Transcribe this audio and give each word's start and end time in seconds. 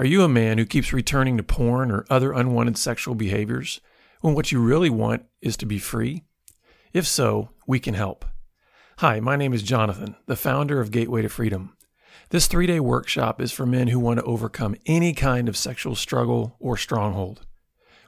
Are 0.00 0.06
you 0.06 0.22
a 0.22 0.28
man 0.30 0.56
who 0.56 0.64
keeps 0.64 0.94
returning 0.94 1.36
to 1.36 1.42
porn 1.42 1.90
or 1.90 2.06
other 2.08 2.32
unwanted 2.32 2.78
sexual 2.78 3.14
behaviors 3.14 3.82
when 4.22 4.34
what 4.34 4.50
you 4.50 4.58
really 4.58 4.88
want 4.88 5.26
is 5.42 5.58
to 5.58 5.66
be 5.66 5.78
free? 5.78 6.24
If 6.94 7.06
so, 7.06 7.50
we 7.66 7.80
can 7.80 7.92
help. 7.92 8.24
Hi, 9.00 9.20
my 9.20 9.36
name 9.36 9.52
is 9.52 9.62
Jonathan, 9.62 10.16
the 10.24 10.36
founder 10.36 10.80
of 10.80 10.90
Gateway 10.90 11.20
to 11.20 11.28
Freedom. 11.28 11.76
This 12.30 12.46
three 12.46 12.66
day 12.66 12.80
workshop 12.80 13.42
is 13.42 13.52
for 13.52 13.66
men 13.66 13.88
who 13.88 14.00
want 14.00 14.18
to 14.20 14.24
overcome 14.24 14.74
any 14.86 15.12
kind 15.12 15.50
of 15.50 15.56
sexual 15.58 15.94
struggle 15.94 16.56
or 16.58 16.78
stronghold. 16.78 17.44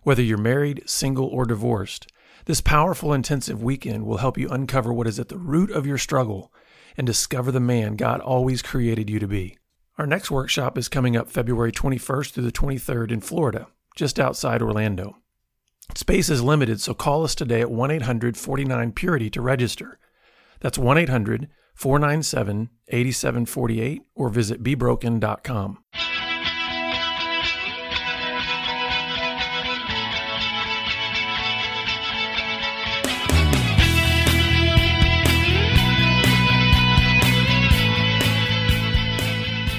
Whether 0.03 0.23
you're 0.23 0.39
married, 0.39 0.85
single, 0.87 1.27
or 1.27 1.45
divorced, 1.45 2.11
this 2.47 2.63
powerful 2.63 3.13
intensive 3.13 3.63
weekend 3.63 4.07
will 4.07 4.17
help 4.17 4.39
you 4.39 4.49
uncover 4.49 4.95
what 4.95 5.07
is 5.07 5.21
at 5.21 5.29
the 5.29 5.37
root 5.37 5.71
of 5.71 5.87
your 5.87 5.99
struggle 5.99 6.55
and 6.97 7.07
discover 7.07 7.53
the 7.53 7.61
man 7.61 7.97
God 7.97 8.23
always 8.23 8.63
created 8.63 9.11
you 9.11 9.19
to 9.19 9.29
be. 9.29 9.59
Our 9.99 10.07
next 10.07 10.31
workshop 10.31 10.79
is 10.79 10.89
coming 10.89 11.17
up 11.17 11.29
February 11.29 11.71
21st 11.71 12.33
through 12.33 12.45
the 12.45 12.53
23rd 12.53 13.13
in 13.13 13.21
Florida, 13.21 13.67
just 13.95 14.19
outside 14.19 14.63
Orlando. 14.63 15.17
Space 15.95 16.31
is 16.31 16.43
limited, 16.43 16.81
so 16.81 16.95
call 16.95 17.25
us 17.25 17.35
today 17.35 17.61
at 17.61 17.71
1 17.71 17.91
800 17.91 18.37
49 18.37 18.93
Purity 18.93 19.29
to 19.29 19.43
register. 19.43 19.99
That's 20.61 20.79
1 20.79 20.97
800 20.97 21.49
497 21.75 22.71
8748 22.89 24.03
or 24.15 24.29
visit 24.31 24.63
bebroken.com. 24.63 25.79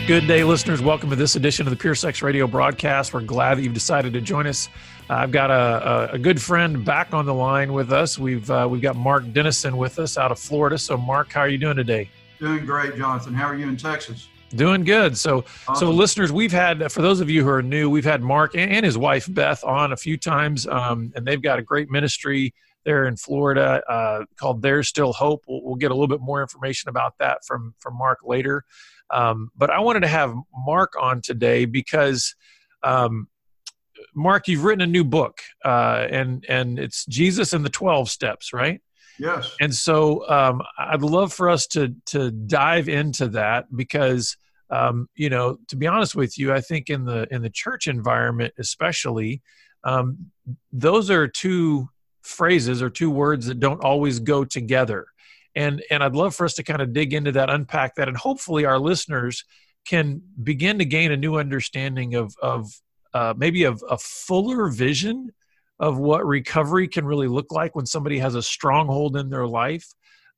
Good 0.05 0.27
day, 0.27 0.43
listeners. 0.43 0.81
Welcome 0.81 1.09
to 1.11 1.15
this 1.15 1.37
edition 1.37 1.65
of 1.65 1.71
the 1.71 1.77
Pure 1.77 1.95
Sex 1.95 2.21
Radio 2.21 2.45
broadcast. 2.45 3.13
We're 3.13 3.21
glad 3.21 3.57
that 3.57 3.61
you've 3.61 3.73
decided 3.73 4.11
to 4.11 4.19
join 4.19 4.47
us. 4.47 4.67
I've 5.09 5.31
got 5.31 5.49
a, 5.49 5.53
a, 5.53 6.15
a, 6.15 6.19
good 6.19 6.41
friend 6.41 6.83
back 6.83 7.13
on 7.13 7.25
the 7.25 7.33
line 7.33 7.71
with 7.71 7.93
us. 7.93 8.19
We've 8.19 8.51
uh, 8.51 8.67
we've 8.69 8.81
got 8.81 8.97
Mark 8.97 9.23
Denison 9.31 9.77
with 9.77 9.99
us 9.99 10.17
out 10.17 10.29
of 10.29 10.39
Florida. 10.39 10.77
So, 10.77 10.97
Mark, 10.97 11.31
how 11.31 11.39
are 11.39 11.47
you 11.47 11.57
doing 11.57 11.77
today? 11.77 12.09
Doing 12.37 12.65
great, 12.65 12.97
Jonathan. 12.97 13.33
How 13.33 13.45
are 13.45 13.55
you 13.55 13.65
in 13.65 13.77
Texas? 13.77 14.27
Doing 14.49 14.83
good. 14.83 15.17
So, 15.17 15.45
awesome. 15.69 15.87
so 15.87 15.91
listeners, 15.91 16.33
we've 16.33 16.51
had 16.51 16.91
for 16.91 17.01
those 17.01 17.21
of 17.21 17.29
you 17.29 17.41
who 17.41 17.49
are 17.49 17.61
new, 17.63 17.89
we've 17.89 18.03
had 18.03 18.21
Mark 18.21 18.55
and, 18.55 18.69
and 18.69 18.85
his 18.85 18.97
wife 18.97 19.33
Beth 19.33 19.63
on 19.63 19.93
a 19.93 19.97
few 19.97 20.17
times, 20.17 20.67
um, 20.67 21.13
and 21.15 21.25
they've 21.25 21.41
got 21.41 21.59
a 21.59 21.63
great 21.63 21.89
ministry 21.89 22.53
there 22.83 23.05
in 23.05 23.15
Florida 23.15 23.81
uh, 23.89 24.25
called 24.35 24.61
There's 24.61 24.89
Still 24.89 25.13
Hope. 25.13 25.45
We'll, 25.47 25.63
we'll, 25.63 25.75
get 25.75 25.91
a 25.91 25.93
little 25.93 26.09
bit 26.09 26.19
more 26.19 26.41
information 26.41 26.89
about 26.89 27.17
that 27.19 27.45
from 27.45 27.73
from 27.79 27.97
Mark 27.97 28.19
later. 28.25 28.65
Um, 29.09 29.49
but 29.55 29.69
I 29.69 29.79
wanted 29.79 30.01
to 30.01 30.07
have 30.07 30.33
Mark 30.65 30.93
on 30.99 31.21
today 31.21 31.65
because, 31.65 32.35
um, 32.83 33.27
Mark, 34.15 34.47
you've 34.47 34.63
written 34.63 34.81
a 34.81 34.87
new 34.87 35.03
book, 35.03 35.39
uh, 35.63 36.07
and 36.09 36.45
and 36.49 36.79
it's 36.79 37.05
Jesus 37.05 37.53
and 37.53 37.63
the 37.63 37.69
Twelve 37.69 38.09
Steps, 38.09 38.53
right? 38.53 38.81
Yes. 39.19 39.55
And 39.61 39.73
so 39.73 40.27
um, 40.27 40.61
I'd 40.77 41.01
love 41.01 41.31
for 41.31 41.49
us 41.49 41.67
to 41.67 41.95
to 42.07 42.31
dive 42.31 42.89
into 42.89 43.27
that 43.29 43.65
because 43.75 44.35
um, 44.69 45.07
you 45.15 45.29
know, 45.29 45.57
to 45.67 45.75
be 45.75 45.85
honest 45.85 46.15
with 46.15 46.37
you, 46.37 46.51
I 46.51 46.61
think 46.61 46.89
in 46.89 47.05
the 47.05 47.27
in 47.31 47.43
the 47.43 47.49
church 47.49 47.87
environment, 47.87 48.53
especially, 48.57 49.41
um, 49.83 50.31
those 50.71 51.11
are 51.11 51.27
two 51.27 51.89
phrases 52.23 52.81
or 52.81 52.89
two 52.89 53.11
words 53.11 53.45
that 53.47 53.59
don't 53.59 53.83
always 53.83 54.19
go 54.19 54.43
together 54.43 55.05
and 55.55 55.83
and 55.89 56.03
i'd 56.03 56.15
love 56.15 56.35
for 56.35 56.45
us 56.45 56.53
to 56.53 56.63
kind 56.63 56.81
of 56.81 56.93
dig 56.93 57.13
into 57.13 57.31
that 57.31 57.49
unpack 57.49 57.95
that 57.95 58.07
and 58.07 58.17
hopefully 58.17 58.65
our 58.65 58.79
listeners 58.79 59.43
can 59.85 60.21
begin 60.41 60.79
to 60.79 60.85
gain 60.85 61.11
a 61.11 61.17
new 61.17 61.35
understanding 61.35 62.15
of 62.15 62.33
of 62.41 62.69
uh, 63.13 63.33
maybe 63.37 63.63
of 63.63 63.83
a 63.89 63.97
fuller 63.97 64.69
vision 64.69 65.29
of 65.79 65.97
what 65.97 66.25
recovery 66.25 66.87
can 66.87 67.05
really 67.05 67.27
look 67.27 67.51
like 67.51 67.75
when 67.75 67.85
somebody 67.85 68.17
has 68.17 68.35
a 68.35 68.41
stronghold 68.41 69.17
in 69.17 69.29
their 69.29 69.47
life. 69.47 69.85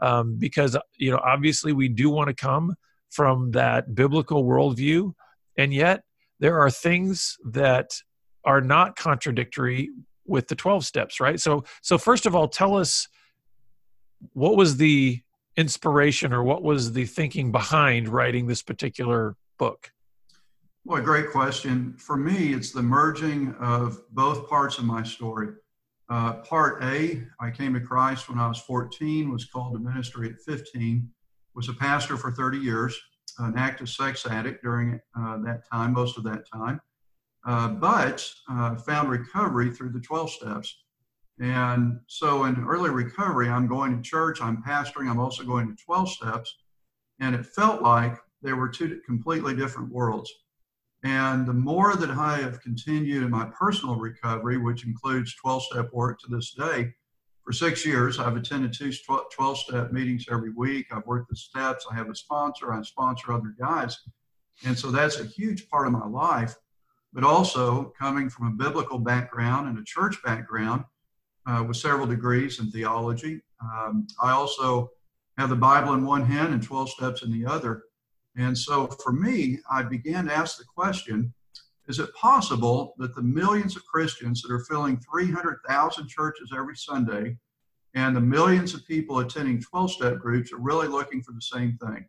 Um, 0.02 0.36
because 0.38 0.76
you 0.98 1.12
know 1.12 1.22
obviously 1.24 1.72
we 1.72 1.88
do 1.88 2.09
want 2.09 2.28
to 2.28 2.34
come 2.34 2.76
from 3.12 3.52
that 3.52 3.96
biblical 3.96 4.44
worldview 4.44 5.14
and 5.58 5.74
yet 5.74 6.03
there 6.42 6.59
are 6.59 6.70
things 6.70 7.38
that 7.46 7.92
are 8.44 8.59
not 8.59 8.97
contradictory 8.97 9.90
with 10.26 10.50
the 10.50 10.56
12 10.56 10.86
steps 10.86 11.22
right? 11.22 11.40
So 11.40 11.64
so 11.82 11.97
first 11.97 12.26
of 12.26 12.36
all 12.36 12.50
tell 12.50 12.76
us 12.76 13.08
what 14.34 14.58
was 14.58 14.78
the 14.78 15.22
inspiration 15.58 16.34
or 16.34 16.44
what 16.44 16.63
was 16.63 16.94
the 16.94 17.06
thinking 17.06 17.52
behind 17.52 18.09
writing 18.09 18.47
this 18.47 18.62
particular 18.62 19.36
book? 19.58 19.91
Well, 20.84 21.02
great 21.02 21.31
question. 21.31 21.96
For 21.97 22.16
me, 22.16 22.53
it's 22.53 22.72
the 22.72 22.84
merging 22.84 23.56
of 23.56 24.02
both 24.12 24.47
parts 24.47 24.78
of 24.78 24.85
my 24.85 25.02
story. 25.02 25.50
Uh, 26.09 26.34
part 26.34 26.84
A, 26.84 27.24
I 27.40 27.50
came 27.50 27.74
to 27.74 27.80
Christ 27.80 28.30
when 28.30 28.38
I 28.38 28.47
was 28.47 28.59
14, 28.59 29.31
was 29.31 29.46
called 29.46 29.74
to 29.74 29.80
ministry 29.80 30.30
at 30.30 30.40
15, 30.41 31.09
was 31.56 31.69
a 31.69 31.74
pastor 31.74 32.18
for 32.18 32.31
30 32.31 32.59
years, 32.59 32.96
an 33.40 33.58
active 33.58 33.90
sex 33.90 34.28
addict 34.28 34.64
during 34.64 35.00
uh, 35.19 35.38
that 35.40 35.68
time, 35.72 35.94
most 35.94 36.18
of 36.18 36.24
that 36.25 36.47
time, 36.47 36.80
uh, 37.46 37.69
but 37.69 38.30
uh, 38.50 38.75
found 38.75 39.09
recovery 39.09 39.72
through 39.72 39.90
the 39.90 40.00
12 40.00 40.30
steps. 40.30 40.84
And 41.40 42.00
so 42.07 42.46
in 42.46 42.63
early 42.66 42.90
recovery, 42.90 43.50
I'm 43.50 43.68
going 43.68 43.96
to 43.96 44.01
church, 44.01 44.41
I'm 44.41 44.63
pastoring, 44.63 45.09
I'm 45.09 45.19
also 45.19 45.44
going 45.44 45.68
to 45.68 45.84
12 45.84 46.09
steps. 46.09 46.56
And 47.19 47.35
it 47.35 47.46
felt 47.46 47.81
like 47.81 48.18
they 48.41 48.53
were 48.53 48.69
two 48.69 49.01
completely 49.06 49.56
different 49.56 49.91
worlds. 49.91 50.31
And 51.03 51.46
the 51.46 51.53
more 51.53 51.96
that 51.96 52.09
I 52.09 52.38
have 52.38 52.62
continued 52.62 53.23
in 53.23 53.29
my 53.29 53.46
personal 53.57 53.96
recovery, 53.96 54.57
which 54.57 54.85
includes 54.85 55.35
12 55.35 55.63
step 55.63 55.90
work 55.94 56.19
to 56.22 56.28
this 56.29 56.53
day, 56.53 56.94
for 57.44 57.53
six 57.53 57.85
years, 57.85 58.17
I've 58.17 58.35
attended 58.35 58.73
two 58.73 58.91
12 58.91 59.57
step 59.59 59.91
meetings 59.91 60.25
every 60.31 60.52
week. 60.52 60.88
I've 60.91 61.06
worked 61.06 61.29
the 61.29 61.35
steps. 61.35 61.85
I 61.90 61.94
have 61.94 62.09
a 62.09 62.16
sponsor. 62.16 62.73
I 62.73 62.81
sponsor 62.81 63.31
other 63.31 63.53
guys. 63.59 64.00
And 64.66 64.78
so 64.78 64.90
that's 64.90 65.19
a 65.19 65.25
huge 65.25 65.69
part 65.69 65.85
of 65.85 65.94
my 65.94 66.07
life. 66.07 66.56
But 67.13 67.23
also 67.23 67.94
coming 68.00 68.29
from 68.29 68.47
a 68.47 68.52
biblical 68.52 68.97
background 68.97 69.69
and 69.69 69.78
a 69.78 69.84
church 69.84 70.17
background, 70.23 70.85
uh, 71.46 71.64
with 71.68 71.78
several 71.78 72.08
degrees 72.08 72.60
in 72.60 72.72
theology. 72.72 73.42
Um, 73.62 74.08
I 74.22 74.32
also 74.32 74.92
have 75.38 75.50
the 75.50 75.56
Bible 75.56 75.94
in 75.94 76.06
one 76.06 76.26
hand 76.26 76.54
and 76.54 76.64
12 76.64 76.90
steps 76.90 77.24
in 77.24 77.32
the 77.32 77.46
other. 77.46 77.84
And 78.38 78.58
so 78.58 78.88
for 78.88 79.12
me, 79.12 79.60
I 79.70 79.84
began 79.84 80.26
to 80.26 80.34
ask 80.34 80.58
the 80.58 80.66
question 80.66 81.34
is 81.88 82.00
it 82.00 82.14
possible 82.16 82.96
that 82.98 83.14
the 83.14 83.22
millions 83.22 83.76
of 83.76 83.86
Christians 83.86 84.42
that 84.42 84.52
are 84.52 84.66
filling 84.66 84.98
300,000 84.98 86.08
churches 86.08 86.52
every 86.56 86.76
Sunday 86.76 87.38
and 87.94 88.16
the 88.16 88.22
millions 88.22 88.74
of 88.74 88.88
people 88.88 89.20
attending 89.20 89.62
12 89.62 89.92
step 89.92 90.18
groups 90.18 90.52
are 90.52 90.58
really 90.58 90.88
looking 90.88 91.22
for 91.22 91.32
the 91.32 91.42
same 91.42 91.78
thing? 91.78 92.06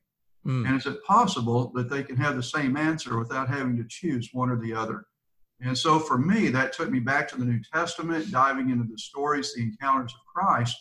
Mm. 0.47 0.67
And 0.67 0.77
is 0.77 0.87
it 0.87 1.05
possible 1.05 1.73
that 1.75 1.91
they 1.91 2.03
can 2.03 2.17
have 2.17 2.37
the 2.37 2.43
same 2.43 2.77
answer 2.77 3.19
without 3.19 3.49
having 3.49 3.77
to 3.77 3.85
choose 3.87 4.31
one 4.33 4.49
or 4.49 4.57
the 4.57 4.73
other? 4.73 5.05
And 5.61 5.77
so 5.77 5.99
for 5.99 6.19
me, 6.19 6.49
that 6.49 6.73
took 6.73 6.91
me 6.91 7.01
back 7.01 7.29
to 7.29 7.37
the 7.37 7.45
New 7.45 7.61
Testament, 7.73 8.31
diving 8.31 8.71
into 8.71 8.85
the 8.85 8.99
stories, 8.99 9.55
the 9.55 9.63
encounters 9.63 10.13
of 10.13 10.21
Christ. 10.35 10.77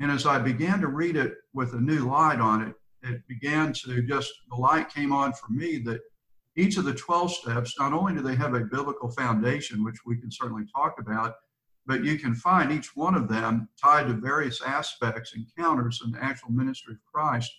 And 0.00 0.10
as 0.10 0.26
I 0.26 0.38
began 0.38 0.80
to 0.80 0.88
read 0.88 1.16
it 1.16 1.34
with 1.52 1.74
a 1.74 1.80
new 1.80 2.08
light 2.08 2.40
on 2.40 2.62
it, 2.62 2.74
it 3.02 3.26
began 3.28 3.72
to 3.84 4.02
just, 4.02 4.32
the 4.50 4.56
light 4.56 4.88
came 4.88 5.12
on 5.12 5.32
for 5.32 5.50
me 5.50 5.78
that 5.78 6.00
each 6.56 6.76
of 6.76 6.84
the 6.84 6.94
12 6.94 7.34
steps, 7.34 7.74
not 7.78 7.92
only 7.92 8.14
do 8.14 8.22
they 8.22 8.36
have 8.36 8.54
a 8.54 8.60
biblical 8.60 9.10
foundation, 9.10 9.84
which 9.84 9.98
we 10.06 10.16
can 10.16 10.30
certainly 10.30 10.64
talk 10.74 10.96
about, 10.98 11.34
but 11.86 12.04
you 12.04 12.18
can 12.18 12.34
find 12.34 12.72
each 12.72 12.96
one 12.96 13.14
of 13.14 13.28
them 13.28 13.68
tied 13.82 14.06
to 14.06 14.14
various 14.14 14.62
aspects, 14.62 15.34
encounters, 15.34 16.00
and 16.02 16.14
the 16.14 16.22
actual 16.22 16.50
ministry 16.50 16.94
of 16.94 17.00
Christ. 17.12 17.52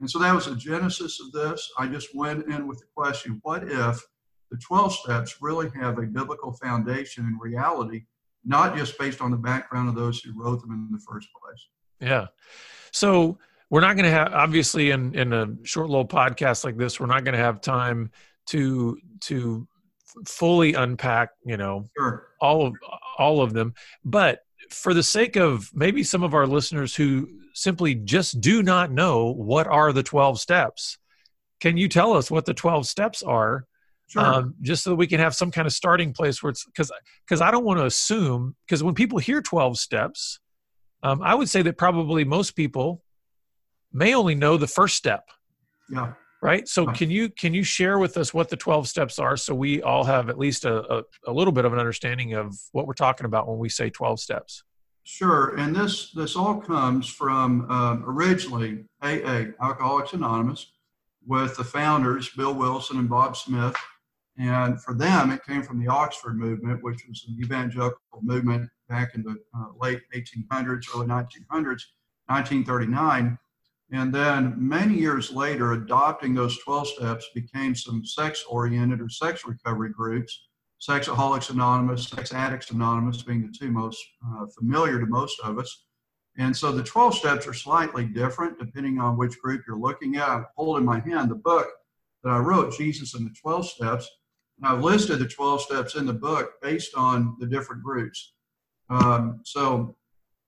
And 0.00 0.10
so 0.10 0.18
that 0.18 0.34
was 0.34 0.46
the 0.46 0.54
genesis 0.54 1.18
of 1.20 1.32
this. 1.32 1.72
I 1.78 1.86
just 1.86 2.14
went 2.14 2.46
in 2.46 2.68
with 2.68 2.78
the 2.78 2.86
question 2.94 3.40
what 3.42 3.64
if 3.64 4.00
the 4.54 4.60
12 4.60 4.94
steps 4.94 5.38
really 5.40 5.68
have 5.74 5.98
a 5.98 6.02
biblical 6.02 6.52
foundation 6.52 7.26
in 7.26 7.36
reality, 7.40 8.04
not 8.44 8.76
just 8.76 8.96
based 8.98 9.20
on 9.20 9.32
the 9.32 9.36
background 9.36 9.88
of 9.88 9.96
those 9.96 10.20
who 10.20 10.32
wrote 10.40 10.60
them 10.60 10.70
in 10.70 10.88
the 10.92 11.00
first 11.00 11.28
place. 11.42 11.66
Yeah. 12.00 12.26
So 12.92 13.38
we're 13.68 13.80
not 13.80 13.96
going 13.96 14.04
to 14.04 14.12
have, 14.12 14.32
obviously, 14.32 14.92
in, 14.92 15.12
in 15.16 15.32
a 15.32 15.48
short 15.64 15.88
little 15.88 16.06
podcast 16.06 16.64
like 16.64 16.76
this, 16.76 17.00
we're 17.00 17.06
not 17.06 17.24
going 17.24 17.36
to 17.36 17.42
have 17.42 17.60
time 17.60 18.12
to, 18.50 18.96
to 19.22 19.66
fully 20.28 20.74
unpack, 20.74 21.30
you 21.44 21.56
know, 21.56 21.84
sure. 21.98 22.28
all 22.40 22.66
of, 22.66 22.74
all 23.18 23.42
of 23.42 23.54
them. 23.54 23.74
But 24.04 24.42
for 24.70 24.94
the 24.94 25.02
sake 25.02 25.34
of 25.34 25.68
maybe 25.74 26.04
some 26.04 26.22
of 26.22 26.32
our 26.32 26.46
listeners 26.46 26.94
who 26.94 27.28
simply 27.54 27.96
just 27.96 28.40
do 28.40 28.62
not 28.62 28.92
know 28.92 29.32
what 29.32 29.66
are 29.66 29.92
the 29.92 30.04
12 30.04 30.38
steps, 30.38 30.96
can 31.58 31.76
you 31.76 31.88
tell 31.88 32.12
us 32.12 32.30
what 32.30 32.46
the 32.46 32.54
12 32.54 32.86
steps 32.86 33.20
are 33.20 33.66
Sure. 34.06 34.22
Um, 34.22 34.54
just 34.60 34.84
so 34.84 34.90
that 34.90 34.96
we 34.96 35.06
can 35.06 35.18
have 35.18 35.34
some 35.34 35.50
kind 35.50 35.66
of 35.66 35.72
starting 35.72 36.12
place 36.12 36.42
where 36.42 36.50
it's 36.50 36.64
because 36.64 36.92
because 37.26 37.40
I 37.40 37.50
don't 37.50 37.64
want 37.64 37.80
to 37.80 37.86
assume 37.86 38.54
because 38.66 38.82
when 38.82 38.94
people 38.94 39.18
hear 39.18 39.40
12 39.40 39.78
steps, 39.78 40.40
um, 41.02 41.22
I 41.22 41.34
would 41.34 41.48
say 41.48 41.62
that 41.62 41.78
probably 41.78 42.24
most 42.24 42.52
people 42.52 43.02
may 43.92 44.14
only 44.14 44.34
know 44.34 44.56
the 44.56 44.66
first 44.66 44.96
step. 44.96 45.28
Yeah. 45.90 46.14
right 46.40 46.66
so 46.66 46.86
can 46.86 47.10
you 47.10 47.28
can 47.28 47.52
you 47.52 47.62
share 47.62 47.98
with 47.98 48.16
us 48.16 48.32
what 48.32 48.48
the 48.48 48.56
12 48.56 48.88
steps 48.88 49.18
are 49.18 49.36
so 49.36 49.54
we 49.54 49.82
all 49.82 50.02
have 50.02 50.30
at 50.30 50.38
least 50.38 50.64
a, 50.64 50.76
a, 50.90 51.02
a, 51.26 51.32
little 51.32 51.52
bit 51.52 51.66
of 51.66 51.74
an 51.74 51.78
understanding 51.78 52.32
of 52.32 52.54
what 52.72 52.86
we're 52.86 52.94
talking 52.94 53.26
about 53.26 53.46
when 53.46 53.58
we 53.58 53.68
say 53.68 53.90
12 53.90 54.18
steps 54.18 54.64
sure 55.02 55.54
and 55.56 55.76
this 55.76 56.10
this 56.12 56.36
all 56.36 56.58
comes 56.58 57.06
from 57.06 57.70
um, 57.70 58.02
originally 58.06 58.86
aa 59.02 59.44
alcoholics 59.60 60.14
anonymous 60.14 60.72
with 61.26 61.54
the 61.58 61.64
founders 61.64 62.30
bill 62.30 62.54
wilson 62.54 62.98
and 62.98 63.10
bob 63.10 63.36
smith 63.36 63.76
and 64.38 64.82
for 64.82 64.94
them 64.94 65.30
it 65.30 65.44
came 65.44 65.62
from 65.62 65.80
the 65.80 65.88
oxford 65.88 66.36
movement 66.36 66.82
which 66.82 67.06
was 67.08 67.24
an 67.28 67.36
evangelical 67.40 67.98
movement 68.22 68.68
back 68.88 69.14
in 69.14 69.22
the 69.22 69.36
uh, 69.56 69.66
late 69.80 70.00
1800s 70.14 70.86
early 70.94 71.06
1900s 71.06 71.82
1939 72.26 73.38
and 73.94 74.12
then 74.12 74.54
many 74.56 74.94
years 74.94 75.30
later, 75.30 75.72
adopting 75.72 76.34
those 76.34 76.58
12 76.64 76.88
steps 76.88 77.28
became 77.34 77.74
some 77.74 78.04
sex 78.04 78.44
oriented 78.48 79.00
or 79.00 79.08
sex 79.08 79.44
recovery 79.46 79.90
groups, 79.90 80.46
Sexaholics 80.80 81.50
Anonymous, 81.50 82.08
Sex 82.08 82.32
Addicts 82.32 82.70
Anonymous 82.70 83.22
being 83.22 83.42
the 83.42 83.56
two 83.56 83.70
most 83.70 84.02
uh, 84.26 84.46
familiar 84.58 84.98
to 84.98 85.06
most 85.06 85.38
of 85.40 85.58
us. 85.58 85.84
And 86.36 86.56
so 86.56 86.72
the 86.72 86.82
12 86.82 87.14
steps 87.14 87.46
are 87.46 87.54
slightly 87.54 88.04
different 88.04 88.58
depending 88.58 89.00
on 89.00 89.16
which 89.16 89.38
group 89.38 89.62
you're 89.66 89.78
looking 89.78 90.16
at. 90.16 90.28
I 90.28 90.42
hold 90.56 90.78
in 90.78 90.84
my 90.84 90.98
hand 90.98 91.30
the 91.30 91.36
book 91.36 91.68
that 92.24 92.30
I 92.30 92.38
wrote, 92.38 92.76
Jesus 92.76 93.14
and 93.14 93.26
the 93.26 93.34
12 93.40 93.68
Steps. 93.68 94.10
I've 94.62 94.82
listed 94.82 95.18
the 95.18 95.28
12 95.28 95.62
steps 95.62 95.94
in 95.94 96.06
the 96.06 96.14
book 96.14 96.52
based 96.62 96.94
on 96.94 97.36
the 97.38 97.46
different 97.46 97.82
groups. 97.82 98.32
Um, 98.88 99.40
so 99.44 99.96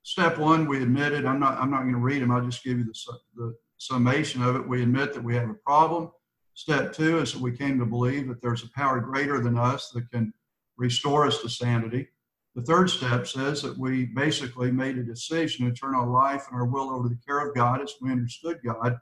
step 0.02 0.38
one, 0.38 0.66
we 0.66 0.82
admitted, 0.82 1.26
I'm 1.26 1.40
not, 1.40 1.58
I'm 1.58 1.70
not 1.70 1.82
going 1.82 1.94
to 1.94 1.98
read 1.98 2.22
them. 2.22 2.30
I'll 2.30 2.44
just 2.44 2.64
give 2.64 2.78
you 2.78 2.84
the, 2.84 2.94
the 3.34 3.54
summation 3.78 4.42
of 4.42 4.56
it. 4.56 4.68
We 4.68 4.82
admit 4.82 5.12
that 5.14 5.24
we 5.24 5.34
have 5.34 5.50
a 5.50 5.54
problem. 5.54 6.10
Step 6.54 6.92
two 6.92 7.18
is 7.18 7.32
that 7.32 7.42
we 7.42 7.56
came 7.56 7.78
to 7.78 7.86
believe 7.86 8.28
that 8.28 8.40
there's 8.40 8.62
a 8.62 8.70
power 8.70 9.00
greater 9.00 9.40
than 9.40 9.58
us 9.58 9.90
that 9.90 10.10
can 10.10 10.32
restore 10.76 11.26
us 11.26 11.42
to 11.42 11.48
sanity. 11.48 12.08
The 12.54 12.62
third 12.62 12.88
step 12.88 13.26
says 13.26 13.60
that 13.62 13.76
we 13.76 14.06
basically 14.06 14.70
made 14.70 14.96
a 14.96 15.02
decision 15.02 15.66
to 15.66 15.72
turn 15.74 15.94
our 15.94 16.08
life 16.08 16.46
and 16.48 16.58
our 16.58 16.64
will 16.64 16.90
over 16.90 17.08
to 17.08 17.14
the 17.14 17.20
care 17.26 17.46
of 17.46 17.54
God 17.54 17.82
as 17.82 17.92
we 18.00 18.10
understood 18.10 18.60
God. 18.64 18.96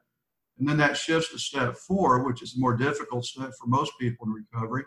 And 0.59 0.69
then 0.69 0.77
that 0.79 0.97
shifts 0.97 1.31
to 1.31 1.39
step 1.39 1.77
four, 1.77 2.25
which 2.25 2.43
is 2.43 2.57
a 2.57 2.61
more 2.61 2.77
difficult 2.77 3.25
step 3.25 3.53
for 3.61 3.67
most 3.67 3.93
people 4.01 4.27
in 4.27 4.33
recovery, 4.33 4.85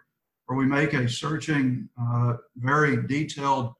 where 0.47 0.57
we 0.57 0.65
make 0.65 0.93
a 0.93 1.07
searching, 1.07 1.87
uh, 2.01 2.37
very 2.55 3.05
detailed 3.05 3.73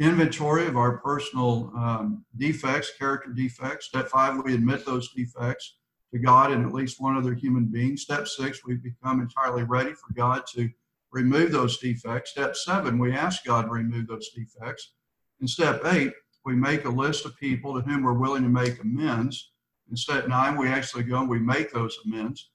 inventory 0.00 0.66
of 0.66 0.76
our 0.76 0.98
personal 0.98 1.70
um, 1.76 2.24
defects, 2.36 2.90
character 2.98 3.30
defects. 3.30 3.86
Step 3.86 4.08
five, 4.08 4.42
we 4.42 4.54
admit 4.54 4.84
those 4.84 5.12
defects 5.12 5.76
to 6.12 6.18
God 6.18 6.50
and 6.50 6.64
at 6.64 6.72
least 6.72 7.00
one 7.00 7.16
other 7.16 7.34
human 7.34 7.66
being. 7.66 7.96
Step 7.96 8.26
six, 8.26 8.64
we 8.64 8.74
become 8.74 9.20
entirely 9.20 9.62
ready 9.62 9.92
for 9.92 10.12
God 10.14 10.42
to 10.54 10.68
remove 11.12 11.52
those 11.52 11.78
defects. 11.78 12.30
Step 12.30 12.56
seven, 12.56 12.98
we 12.98 13.12
ask 13.12 13.44
God 13.44 13.62
to 13.62 13.70
remove 13.70 14.08
those 14.08 14.30
defects. 14.30 14.94
In 15.40 15.46
step 15.46 15.82
eight, 15.84 16.12
we 16.44 16.54
make 16.54 16.84
a 16.84 16.90
list 16.90 17.24
of 17.26 17.36
people 17.36 17.74
to 17.74 17.80
whom 17.86 18.02
we're 18.02 18.14
willing 18.14 18.42
to 18.42 18.48
make 18.48 18.80
amends. 18.82 19.52
In 19.90 19.96
step 19.96 20.26
nine, 20.26 20.56
we 20.56 20.68
actually 20.68 21.04
go 21.04 21.20
and 21.20 21.28
we 21.28 21.38
make 21.38 21.72
those 21.72 21.98
amends. 22.04 22.50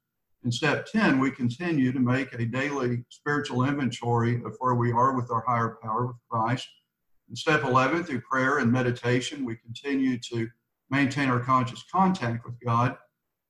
In 0.45 0.51
step 0.51 0.86
10, 0.86 1.19
we 1.19 1.31
continue 1.31 1.91
to 1.91 2.00
make 2.00 2.33
a 2.33 2.45
daily 2.45 3.03
spiritual 3.09 3.65
inventory 3.65 4.41
of 4.45 4.56
where 4.59 4.75
we 4.75 4.91
are 4.91 5.15
with 5.15 5.30
our 5.31 5.44
higher 5.45 5.77
power 5.81 6.07
with 6.07 6.15
Christ. 6.30 6.68
In 7.30 7.36
step 7.36 7.63
11, 7.63 8.06
through 8.06 8.21
prayer 8.21 8.59
and 8.59 8.71
meditation, 8.71 9.44
we 9.44 9.57
continue 9.57 10.18
to 10.31 10.47
maintain 10.89 11.30
our 11.30 11.41
conscious 11.41 11.83
contact 11.91 12.45
with 12.45 12.56
God. 12.65 12.97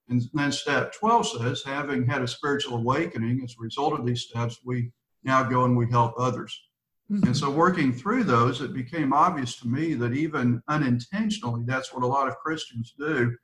And 0.10 0.24
then 0.34 0.52
step 0.52 0.92
12 0.94 1.28
says, 1.28 1.64
having 1.64 2.08
had 2.08 2.24
a 2.24 2.28
spiritual 2.28 2.78
awakening 2.78 3.42
as 3.44 3.54
a 3.54 3.64
result 3.64 3.98
of 3.98 4.06
these 4.06 4.24
steps, 4.24 4.60
we 4.66 4.92
now 5.24 5.44
go 5.44 5.66
and 5.66 5.78
we 5.78 5.90
help 5.90 6.16
others. 6.18 6.60
Mm-hmm. 7.12 7.28
And 7.28 7.38
so, 7.38 7.50
working 7.50 7.94
through 7.94 8.24
those, 8.24 8.62
it 8.62 8.74
became 8.74 9.14
obvious 9.14 9.56
to 9.58 9.68
me 9.68 9.94
that 9.96 10.14
even 10.14 10.62
unintentionally, 10.68 11.64
that's 11.66 11.94
what 11.94 12.04
a 12.04 12.08
lot 12.08 12.28
of 12.28 12.38
Christians 12.38 12.94
do. 12.98 13.36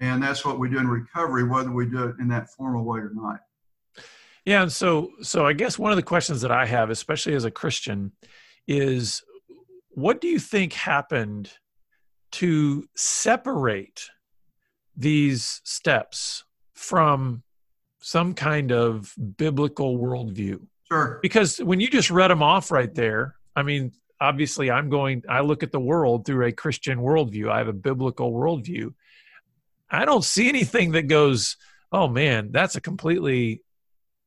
And 0.00 0.22
that's 0.22 0.44
what 0.44 0.58
we 0.58 0.68
do 0.68 0.78
in 0.78 0.88
recovery, 0.88 1.44
whether 1.44 1.70
we 1.70 1.86
do 1.86 2.04
it 2.04 2.16
in 2.18 2.28
that 2.28 2.50
formal 2.50 2.84
way 2.84 2.98
or 3.00 3.12
not. 3.14 3.40
Yeah. 4.44 4.62
And 4.62 4.72
so, 4.72 5.10
so 5.22 5.46
I 5.46 5.52
guess 5.52 5.78
one 5.78 5.92
of 5.92 5.96
the 5.96 6.02
questions 6.02 6.40
that 6.40 6.50
I 6.50 6.66
have, 6.66 6.90
especially 6.90 7.34
as 7.34 7.44
a 7.44 7.50
Christian, 7.50 8.12
is 8.66 9.22
what 9.90 10.20
do 10.20 10.26
you 10.26 10.38
think 10.38 10.72
happened 10.72 11.52
to 12.32 12.88
separate 12.96 14.10
these 14.96 15.60
steps 15.64 16.44
from 16.74 17.42
some 18.00 18.34
kind 18.34 18.72
of 18.72 19.14
biblical 19.36 19.98
worldview? 19.98 20.60
Sure. 20.90 21.20
Because 21.22 21.58
when 21.58 21.80
you 21.80 21.88
just 21.88 22.10
read 22.10 22.28
them 22.28 22.42
off 22.42 22.70
right 22.70 22.92
there, 22.94 23.36
I 23.54 23.62
mean, 23.62 23.92
obviously, 24.20 24.70
I'm 24.70 24.88
going, 24.88 25.22
I 25.28 25.40
look 25.40 25.62
at 25.62 25.72
the 25.72 25.80
world 25.80 26.26
through 26.26 26.46
a 26.46 26.52
Christian 26.52 26.98
worldview, 26.98 27.50
I 27.50 27.58
have 27.58 27.68
a 27.68 27.72
biblical 27.72 28.32
worldview. 28.32 28.94
I 29.92 30.04
don't 30.04 30.24
see 30.24 30.48
anything 30.48 30.92
that 30.92 31.06
goes, 31.06 31.56
oh 31.92 32.08
man, 32.08 32.50
that's 32.50 32.76
a 32.76 32.80
completely 32.80 33.62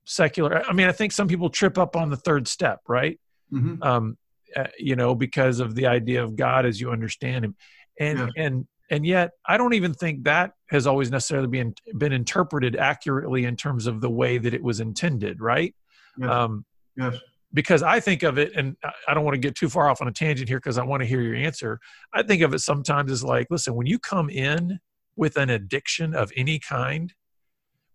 secular. 0.06 0.64
I 0.64 0.74
mean, 0.74 0.88
I 0.88 0.92
think 0.92 1.12
some 1.12 1.28
people 1.28 1.50
trip 1.50 1.78
up 1.78 1.96
on 1.96 2.10
the 2.10 2.18
third 2.18 2.48
step, 2.48 2.80
right? 2.88 3.20
Mm-hmm. 3.52 3.82
Um, 3.84 4.18
uh, 4.56 4.68
you 4.80 4.96
know, 4.96 5.16
because 5.16 5.60
of 5.60 5.76
the 5.76 5.88
idea 5.88 6.24
of 6.24 6.36
God 6.36 6.66
as 6.66 6.80
you 6.80 6.92
understand 6.92 7.44
Him, 7.44 7.56
and 8.00 8.20
yeah. 8.20 8.28
and 8.38 8.68
and 8.90 9.06
yet 9.06 9.32
I 9.46 9.58
don't 9.58 9.74
even 9.74 9.94
think 9.94 10.24
that 10.24 10.54
has 10.70 10.88
always 10.88 11.12
necessarily 11.12 11.48
been 11.48 11.74
been 11.98 12.14
interpreted 12.14 12.76
accurately 12.76 13.46
in 13.46 13.56
terms 13.56 13.88
of 13.88 14.02
the 14.02 14.10
way 14.10 14.38
that 14.38 14.54
it 14.54 14.64
was 14.64 14.80
intended, 14.80 15.42
right? 15.42 15.76
Yes. 16.18 16.30
Um, 16.30 16.66
yes. 16.96 17.16
Because 17.54 17.84
I 17.84 18.02
think 18.02 18.24
of 18.24 18.38
it, 18.38 18.52
and 18.56 18.76
I 19.08 19.14
don't 19.14 19.24
want 19.24 19.36
to 19.36 19.40
get 19.40 19.56
too 19.56 19.70
far 19.70 19.90
off 19.90 20.02
on 20.02 20.10
a 20.10 20.12
tangent 20.12 20.50
here 20.50 20.58
because 20.58 20.78
I 20.78 20.84
want 20.84 21.02
to 21.02 21.08
hear 21.08 21.22
your 21.22 21.36
answer. 21.36 21.80
I 22.14 22.22
think 22.22 22.42
of 22.42 22.54
it 22.54 22.60
sometimes 22.60 23.12
as 23.12 23.24
like, 23.24 23.48
listen, 23.50 23.76
when 23.76 23.88
you 23.88 23.98
come 23.98 24.30
in 24.30 24.80
with 25.16 25.38
an 25.38 25.50
addiction 25.50 26.14
of 26.14 26.32
any 26.36 26.60
kind, 26.60 27.14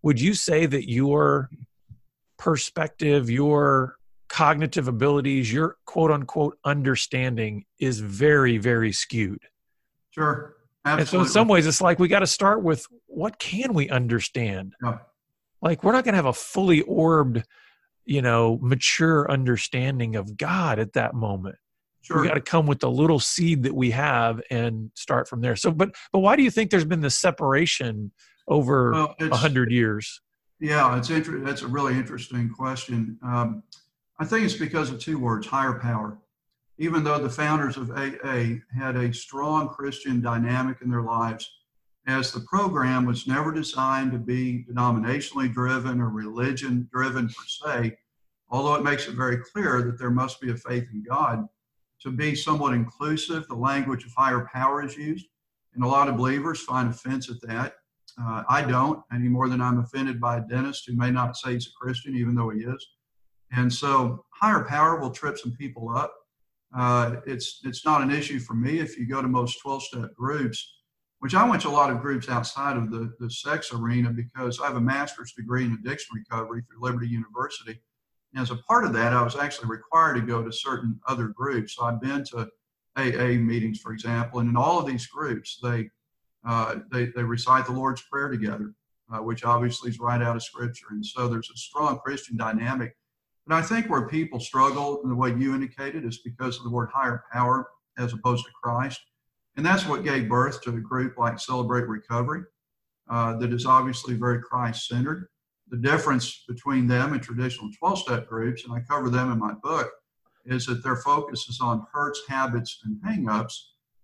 would 0.01 0.19
you 0.19 0.33
say 0.33 0.65
that 0.65 0.89
your 0.89 1.49
perspective, 2.37 3.29
your 3.29 3.97
cognitive 4.31 4.87
abilities, 4.87 5.51
your 5.51 5.75
quote 5.85 6.09
unquote 6.09 6.57
understanding 6.63 7.65
is 7.79 7.99
very, 7.99 8.57
very 8.57 8.93
skewed. 8.93 9.43
Sure. 10.11 10.55
Absolutely. 10.85 11.01
And 11.01 11.09
so, 11.09 11.19
in 11.19 11.27
some 11.27 11.47
ways, 11.47 11.67
it's 11.67 11.81
like 11.81 11.99
we 11.99 12.07
got 12.07 12.19
to 12.19 12.27
start 12.27 12.63
with 12.63 12.87
what 13.05 13.37
can 13.37 13.73
we 13.73 13.89
understand? 13.89 14.73
Yeah. 14.83 14.99
Like, 15.61 15.83
we're 15.83 15.91
not 15.91 16.05
going 16.05 16.13
to 16.13 16.17
have 16.17 16.25
a 16.25 16.33
fully 16.33 16.81
orbed, 16.81 17.43
you 18.05 18.21
know, 18.21 18.57
mature 18.61 19.29
understanding 19.29 20.15
of 20.15 20.37
God 20.37 20.79
at 20.79 20.93
that 20.93 21.13
moment. 21.13 21.57
Sure. 22.01 22.21
We 22.21 22.27
got 22.27 22.33
to 22.33 22.41
come 22.41 22.65
with 22.65 22.79
the 22.79 22.89
little 22.89 23.19
seed 23.19 23.63
that 23.63 23.75
we 23.75 23.91
have 23.91 24.41
and 24.49 24.89
start 24.95 25.27
from 25.27 25.41
there. 25.41 25.55
So, 25.55 25.71
but 25.71 25.95
but 26.11 26.19
why 26.19 26.35
do 26.35 26.43
you 26.43 26.49
think 26.49 26.71
there's 26.71 26.85
been 26.85 27.01
this 27.01 27.17
separation 27.17 28.11
over 28.47 28.91
a 28.91 29.15
well, 29.19 29.33
hundred 29.33 29.71
years? 29.71 30.21
Yeah, 30.59 30.97
it's 30.97 31.09
inter- 31.09 31.39
That's 31.39 31.61
a 31.61 31.67
really 31.67 31.93
interesting 31.93 32.49
question. 32.49 33.17
Um, 33.23 33.63
I 34.19 34.25
think 34.25 34.45
it's 34.45 34.55
because 34.55 34.91
of 34.91 34.99
two 34.99 35.19
words 35.19 35.47
higher 35.47 35.79
power. 35.79 36.19
Even 36.77 37.03
though 37.03 37.19
the 37.19 37.29
founders 37.29 37.77
of 37.77 37.91
AA 37.91 38.55
had 38.75 38.95
a 38.95 39.13
strong 39.13 39.69
Christian 39.69 40.21
dynamic 40.21 40.77
in 40.81 40.89
their 40.89 41.01
lives, 41.03 41.51
as 42.07 42.31
the 42.31 42.39
program 42.41 43.05
was 43.05 43.27
never 43.27 43.51
designed 43.51 44.11
to 44.11 44.17
be 44.17 44.65
denominationally 44.69 45.51
driven 45.51 46.01
or 46.01 46.09
religion 46.09 46.89
driven 46.91 47.27
per 47.27 47.43
se, 47.47 47.97
although 48.49 48.75
it 48.75 48.83
makes 48.83 49.07
it 49.07 49.15
very 49.15 49.37
clear 49.37 49.83
that 49.83 49.99
there 49.99 50.09
must 50.09 50.41
be 50.41 50.51
a 50.51 50.55
faith 50.55 50.87
in 50.91 51.03
God. 51.07 51.47
To 52.03 52.11
be 52.11 52.35
somewhat 52.35 52.73
inclusive, 52.73 53.47
the 53.47 53.55
language 53.55 54.05
of 54.05 54.11
higher 54.17 54.47
power 54.51 54.83
is 54.83 54.97
used, 54.97 55.27
and 55.75 55.83
a 55.83 55.87
lot 55.87 56.07
of 56.07 56.17
believers 56.17 56.61
find 56.61 56.89
offense 56.89 57.29
at 57.29 57.41
that. 57.41 57.75
Uh, 58.19 58.43
I 58.49 58.63
don't, 58.63 59.01
any 59.13 59.27
more 59.27 59.47
than 59.47 59.61
I'm 59.61 59.79
offended 59.79 60.19
by 60.19 60.37
a 60.37 60.41
dentist 60.41 60.85
who 60.87 60.95
may 60.95 61.11
not 61.11 61.37
say 61.37 61.53
he's 61.53 61.67
a 61.67 61.71
Christian, 61.79 62.15
even 62.15 62.33
though 62.33 62.49
he 62.49 62.61
is. 62.61 62.87
And 63.51 63.71
so 63.71 64.25
higher 64.29 64.63
power 64.63 64.99
will 64.99 65.11
trip 65.11 65.37
some 65.37 65.51
people 65.51 65.89
up. 65.89 66.13
Uh, 66.75 67.17
it's 67.27 67.59
it's 67.65 67.85
not 67.85 68.01
an 68.01 68.11
issue 68.11 68.39
for 68.39 68.53
me 68.53 68.79
if 68.79 68.97
you 68.97 69.05
go 69.05 69.21
to 69.21 69.27
most 69.27 69.59
12 69.61 69.83
step 69.83 70.15
groups, 70.15 70.75
which 71.19 71.35
I 71.35 71.47
went 71.47 71.61
to 71.63 71.67
a 71.67 71.69
lot 71.69 71.91
of 71.91 72.01
groups 72.01 72.29
outside 72.29 72.77
of 72.77 72.89
the, 72.91 73.13
the 73.19 73.29
sex 73.29 73.71
arena 73.73 74.09
because 74.09 74.59
I 74.59 74.67
have 74.67 74.77
a 74.77 74.81
master's 74.81 75.33
degree 75.33 75.65
in 75.65 75.73
addiction 75.73 76.15
recovery 76.15 76.63
through 76.63 76.81
Liberty 76.81 77.07
University. 77.07 77.81
And 78.33 78.41
as 78.41 78.51
a 78.51 78.55
part 78.55 78.85
of 78.85 78.93
that, 78.93 79.13
I 79.13 79.21
was 79.21 79.35
actually 79.35 79.69
required 79.69 80.15
to 80.15 80.21
go 80.21 80.43
to 80.43 80.51
certain 80.51 80.99
other 81.07 81.27
groups. 81.27 81.75
So 81.75 81.83
I've 81.83 82.01
been 82.01 82.23
to 82.25 82.47
AA 82.95 83.39
meetings, 83.39 83.79
for 83.79 83.93
example, 83.93 84.39
and 84.39 84.49
in 84.49 84.57
all 84.57 84.79
of 84.79 84.85
these 84.85 85.07
groups, 85.07 85.59
they 85.61 85.89
uh, 86.43 86.79
they, 86.91 87.05
they 87.05 87.23
recite 87.23 87.67
the 87.67 87.71
Lord's 87.71 88.01
Prayer 88.01 88.27
together, 88.27 88.73
uh, 89.13 89.19
which 89.19 89.45
obviously 89.45 89.91
is 89.91 89.99
right 89.99 90.21
out 90.21 90.35
of 90.35 90.41
Scripture. 90.41 90.87
And 90.89 91.05
so 91.05 91.27
there's 91.27 91.51
a 91.53 91.57
strong 91.57 91.99
Christian 91.99 92.35
dynamic 92.35 92.95
and 93.47 93.53
I 93.59 93.61
think 93.61 93.89
where 93.89 94.07
people 94.07 94.39
struggle 94.39 95.01
in 95.03 95.09
the 95.09 95.15
way 95.15 95.29
you 95.29 95.53
indicated 95.53 96.05
is 96.05 96.19
because 96.19 96.57
of 96.57 96.63
the 96.63 96.69
word 96.69 96.89
higher 96.93 97.23
power 97.31 97.67
as 97.97 98.13
opposed 98.13 98.45
to 98.45 98.51
Christ. 98.63 99.01
And 99.57 99.65
that's 99.65 99.85
what 99.85 100.03
gave 100.03 100.29
birth 100.29 100.61
to 100.61 100.69
a 100.69 100.79
group 100.79 101.17
like 101.17 101.39
Celebrate 101.39 101.87
Recovery 101.87 102.43
uh, 103.09 103.37
that 103.37 103.51
is 103.51 103.65
obviously 103.65 104.13
very 104.13 104.41
Christ 104.41 104.87
centered. 104.87 105.27
The 105.71 105.77
difference 105.77 106.43
between 106.49 106.85
them 106.85 107.13
and 107.13 107.23
traditional 107.23 107.71
12 107.79 107.99
step 107.99 108.27
groups, 108.27 108.65
and 108.65 108.73
I 108.73 108.81
cover 108.81 109.09
them 109.09 109.31
in 109.31 109.39
my 109.39 109.53
book, 109.63 109.89
is 110.45 110.65
that 110.65 110.83
their 110.83 110.97
focus 110.97 111.47
is 111.47 111.59
on 111.61 111.87
hurts, 111.93 112.21
habits, 112.27 112.81
and 112.83 113.01
hangups, 113.01 113.53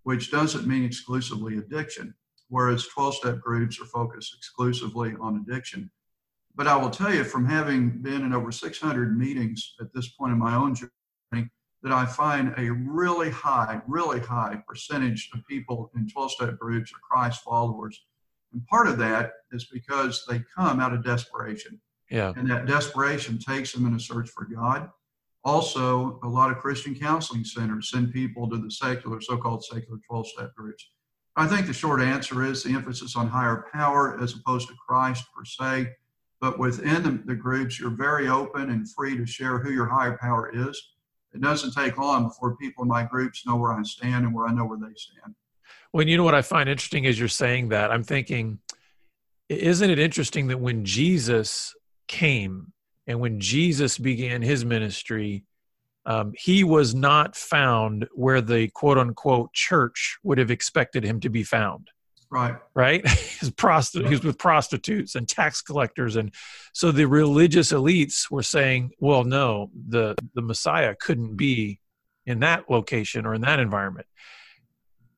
which 0.03 0.31
doesn't 0.31 0.65
mean 0.65 0.85
exclusively 0.85 1.57
addiction, 1.57 2.13
whereas 2.47 2.87
12 2.87 3.15
step 3.15 3.41
groups 3.41 3.81
are 3.81 3.85
focused 3.85 4.33
exclusively 4.37 5.15
on 5.19 5.45
addiction. 5.45 5.91
But 6.55 6.67
I 6.67 6.77
will 6.77 6.89
tell 6.89 7.13
you 7.13 7.25
from 7.25 7.45
having 7.45 8.01
been 8.01 8.23
in 8.23 8.33
over 8.33 8.49
600 8.49 9.17
meetings 9.17 9.75
at 9.81 9.93
this 9.93 10.07
point 10.07 10.31
in 10.31 10.39
my 10.39 10.55
own 10.55 10.73
journey, 10.73 11.49
that 11.83 11.91
I 11.91 12.05
find 12.05 12.53
a 12.57 12.71
really 12.71 13.29
high, 13.29 13.81
really 13.87 14.21
high 14.21 14.63
percentage 14.65 15.29
of 15.33 15.45
people 15.45 15.91
in 15.97 16.07
12 16.07 16.31
step 16.31 16.57
groups 16.57 16.93
are 16.93 16.99
Christ 17.01 17.43
followers. 17.43 18.05
And 18.53 18.65
part 18.67 18.87
of 18.87 18.97
that 18.99 19.31
is 19.51 19.65
because 19.71 20.25
they 20.27 20.41
come 20.55 20.79
out 20.79 20.93
of 20.93 21.03
desperation. 21.03 21.79
Yeah. 22.09 22.33
And 22.35 22.49
that 22.49 22.65
desperation 22.65 23.37
takes 23.37 23.73
them 23.73 23.85
in 23.85 23.95
a 23.95 23.99
search 23.99 24.29
for 24.29 24.45
God. 24.45 24.89
Also, 25.43 26.19
a 26.23 26.27
lot 26.27 26.51
of 26.51 26.57
Christian 26.57 26.95
counseling 26.95 27.43
centers 27.43 27.91
send 27.91 28.13
people 28.13 28.49
to 28.49 28.57
the 28.57 28.71
secular, 28.71 29.21
so 29.21 29.37
called 29.37 29.63
secular 29.63 29.99
12 30.07 30.27
step 30.27 30.55
groups. 30.55 30.89
I 31.35 31.47
think 31.47 31.67
the 31.67 31.73
short 31.73 32.01
answer 32.01 32.43
is 32.43 32.63
the 32.63 32.73
emphasis 32.73 33.15
on 33.15 33.27
higher 33.27 33.65
power 33.71 34.21
as 34.21 34.33
opposed 34.35 34.67
to 34.69 34.73
Christ 34.87 35.25
per 35.35 35.45
se. 35.45 35.89
But 36.41 36.59
within 36.59 37.03
the, 37.03 37.21
the 37.25 37.35
groups, 37.35 37.79
you're 37.79 37.89
very 37.89 38.27
open 38.27 38.69
and 38.71 38.91
free 38.91 39.17
to 39.17 39.25
share 39.25 39.59
who 39.59 39.71
your 39.71 39.87
higher 39.87 40.17
power 40.19 40.51
is 40.53 40.81
it 41.33 41.41
doesn't 41.41 41.73
take 41.73 41.97
long 41.97 42.27
before 42.27 42.55
people 42.55 42.83
in 42.83 42.89
my 42.89 43.03
groups 43.03 43.45
know 43.45 43.57
where 43.57 43.71
I 43.71 43.83
stand 43.83 44.25
and 44.25 44.33
where 44.33 44.47
I 44.47 44.53
know 44.53 44.65
where 44.65 44.79
they 44.79 44.93
stand. 44.95 45.35
Well, 45.93 46.07
you 46.07 46.17
know 46.17 46.23
what 46.23 46.35
I 46.35 46.41
find 46.41 46.69
interesting 46.69 47.05
as 47.05 47.17
you're 47.17 47.27
saying 47.27 47.69
that, 47.69 47.91
I'm 47.91 48.03
thinking, 48.03 48.59
isn't 49.49 49.89
it 49.89 49.99
interesting 49.99 50.47
that 50.47 50.59
when 50.59 50.85
Jesus 50.85 51.73
came 52.07 52.73
and 53.05 53.19
when 53.19 53.39
Jesus 53.39 53.97
began 53.97 54.41
his 54.41 54.65
ministry, 54.65 55.43
um, 56.05 56.33
he 56.37 56.63
was 56.63 56.95
not 56.95 57.35
found 57.35 58.07
where 58.13 58.41
the 58.41 58.69
quote 58.69 58.97
unquote 58.97 59.53
church 59.53 60.17
would 60.23 60.37
have 60.37 60.51
expected 60.51 61.03
him 61.03 61.19
to 61.19 61.29
be 61.29 61.43
found. 61.43 61.89
Right. 62.29 62.55
Right. 62.73 63.07
he's 63.39 63.51
prostitute. 63.51 64.09
He's 64.09 64.23
with 64.23 64.37
prostitutes 64.37 65.15
and 65.15 65.27
tax 65.27 65.61
collectors, 65.61 66.15
and 66.15 66.33
so 66.73 66.91
the 66.91 67.05
religious 67.05 67.71
elites 67.71 68.29
were 68.29 68.43
saying, 68.43 68.91
"Well, 68.99 69.23
no, 69.23 69.69
the 69.87 70.15
the 70.33 70.41
Messiah 70.41 70.95
couldn't 70.99 71.35
be 71.35 71.79
in 72.25 72.39
that 72.39 72.69
location 72.69 73.25
or 73.25 73.33
in 73.33 73.41
that 73.41 73.59
environment." 73.59 74.07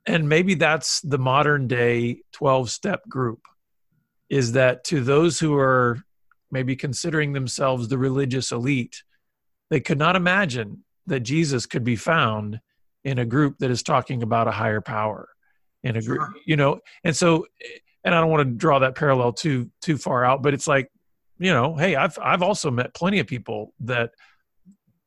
And 0.09 0.27
maybe 0.27 0.55
that's 0.55 1.01
the 1.01 1.19
modern 1.19 1.67
day 1.67 2.23
twelve 2.31 2.71
step 2.71 3.07
group. 3.07 3.41
Is 4.27 4.53
that 4.53 4.83
to 4.85 5.01
those 5.01 5.39
who 5.39 5.55
are 5.55 5.99
maybe 6.51 6.75
considering 6.75 7.33
themselves 7.33 7.87
the 7.87 7.97
religious 7.99 8.51
elite, 8.51 9.03
they 9.69 9.79
could 9.79 9.99
not 9.99 10.15
imagine 10.15 10.83
that 11.05 11.19
Jesus 11.19 11.67
could 11.67 11.83
be 11.83 11.95
found 11.95 12.59
in 13.03 13.19
a 13.19 13.25
group 13.25 13.59
that 13.59 13.69
is 13.69 13.83
talking 13.83 14.23
about 14.23 14.47
a 14.47 14.51
higher 14.51 14.81
power 14.81 15.29
in 15.83 15.95
a 15.95 16.01
group, 16.01 16.27
you 16.43 16.55
know. 16.55 16.79
And 17.03 17.15
so, 17.15 17.45
and 18.03 18.15
I 18.15 18.19
don't 18.19 18.31
want 18.31 18.47
to 18.47 18.55
draw 18.55 18.79
that 18.79 18.95
parallel 18.95 19.33
too 19.33 19.69
too 19.79 19.99
far 19.99 20.25
out, 20.25 20.41
but 20.41 20.55
it's 20.55 20.67
like, 20.67 20.91
you 21.37 21.53
know, 21.53 21.75
hey, 21.75 21.95
I've 21.95 22.17
I've 22.19 22.41
also 22.41 22.71
met 22.71 22.95
plenty 22.95 23.19
of 23.19 23.27
people 23.27 23.75
that 23.81 24.09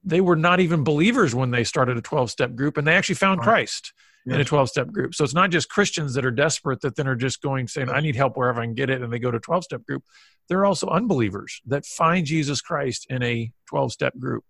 they 0.05 0.21
were 0.21 0.37
not 0.37 0.61
even 0.61 0.85
believers 0.85 1.35
when 1.35 1.51
they 1.51 1.65
started 1.65 1.97
a 1.97 2.03
12 2.03 2.31
step 2.31 2.55
group 2.55 2.77
and 2.77 2.87
they 2.87 2.95
actually 2.95 3.17
found 3.17 3.41
right. 3.41 3.47
Christ 3.47 3.93
in 4.27 4.41
a 4.41 4.45
12 4.45 4.69
step 4.69 4.89
group. 4.89 5.15
So 5.15 5.25
it's 5.25 5.35
not 5.35 5.51
just 5.51 5.69
Christians 5.69 6.15
that 6.15 6.25
are 6.25 6.31
desperate 6.31 6.81
that 6.83 6.97
then 6.97 7.09
are 7.09 7.17
just 7.17 7.43
going 7.43 7.67
saying, 7.67 7.89
I 7.89 8.01
need 8.01 8.17
help 8.17 8.37
wherever 8.37 8.61
I 8.61 8.65
can 8.65 8.75
get 8.75 8.91
it. 8.91 9.03
And 9.03 9.13
they 9.13 9.19
go 9.19 9.31
to 9.31 9.41
12 9.41 9.65
step 9.65 9.85
group. 9.85 10.05
There 10.49 10.59
are 10.61 10.67
also 10.67 10.89
unbelievers 10.89 11.61
that 11.67 11.85
find 11.85 12.25
Jesus 12.27 12.61
Christ 12.61 13.07
in 13.11 13.23
a 13.23 13.53
12 13.69 13.93
step 13.93 14.17
group. 14.19 14.45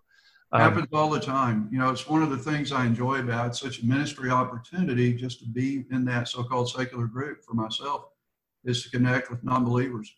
Um, 0.52 0.60
happens 0.60 0.88
all 0.92 1.08
the 1.08 1.20
time. 1.20 1.68
You 1.72 1.78
know, 1.78 1.90
it's 1.90 2.06
one 2.06 2.22
of 2.22 2.30
the 2.30 2.36
things 2.36 2.72
I 2.72 2.84
enjoy 2.84 3.20
about 3.20 3.56
such 3.56 3.80
a 3.80 3.86
ministry 3.86 4.28
opportunity 4.28 5.14
just 5.14 5.40
to 5.40 5.46
be 5.46 5.86
in 5.90 6.04
that 6.04 6.28
so-called 6.28 6.68
secular 6.70 7.06
group 7.06 7.42
for 7.42 7.54
myself 7.54 8.04
is 8.64 8.82
to 8.82 8.90
connect 8.90 9.30
with 9.30 9.42
non-believers. 9.42 10.14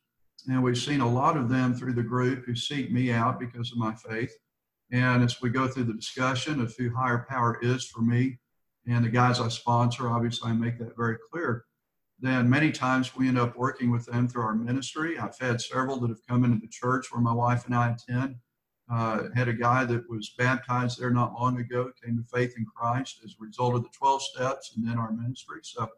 And 0.49 0.63
we've 0.63 0.77
seen 0.77 1.01
a 1.01 1.09
lot 1.09 1.37
of 1.37 1.49
them 1.49 1.73
through 1.73 1.95
the 1.95 2.03
group 2.03 2.45
who 2.45 2.57
seek 2.57 2.91
me 2.91 3.13
out 3.13 3.39
because 3.39 3.71
of 3.71 3.79
my 3.79 3.95
faith. 3.95 4.35
And 4.91 5.23
as 5.23 5.41
we 5.41 5.51
go 5.51 5.69
through 5.69 5.85
the 5.85 5.95
discussion 5.95 6.61
of 6.61 6.75
who 6.77 6.95
higher 6.95 7.27
power 7.29 7.59
is 7.63 7.87
for 7.87 8.03
me 8.03 8.39
and 8.87 9.05
the 9.05 9.09
guys 9.09 9.41
I 9.41 9.49
sponsor, 9.49 10.09
obviously 10.09 10.51
I 10.51 10.55
make 10.55 10.79
that 10.79 10.97
very 10.97 11.17
clear. 11.31 11.65
Then 12.21 12.49
many 12.49 12.71
times 12.71 13.17
we 13.17 13.29
end 13.29 13.39
up 13.39 13.57
working 13.57 13.91
with 13.91 14.07
them 14.07 14.29
through 14.29 14.43
our 14.43 14.55
ministry. 14.55 15.19
I've 15.19 15.39
had 15.39 15.61
several 15.61 15.99
that 16.01 16.09
have 16.09 16.27
come 16.29 16.45
into 16.45 16.59
the 16.59 16.69
church 16.71 17.13
where 17.13 17.21
my 17.21 17.33
wife 17.33 17.67
and 17.67 17.75
I 17.75 17.95
attend 17.95 18.37
uh, 18.91 19.25
had 19.35 19.49
a 19.49 19.53
guy 19.53 19.85
that 19.85 20.09
was 20.11 20.35
baptized 20.37 21.01
there 21.01 21.11
not 21.11 21.33
long 21.35 21.59
ago, 21.59 21.91
came 22.03 22.17
to 22.17 22.25
faith 22.37 22.55
in 22.57 22.67
Christ 22.77 23.21
as 23.25 23.35
a 23.41 23.45
result 23.45 23.75
of 23.75 23.83
the 23.83 23.89
12 23.97 24.23
steps 24.23 24.75
and 24.77 24.87
then 24.87 24.99
our 24.99 25.13
ministry. 25.13 25.61
So, 25.63 25.89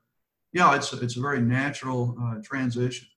yeah, 0.52 0.74
it's, 0.74 0.92
it's 0.92 1.16
a 1.16 1.20
very 1.20 1.40
natural 1.40 2.16
uh, 2.22 2.36
transition. 2.42 3.08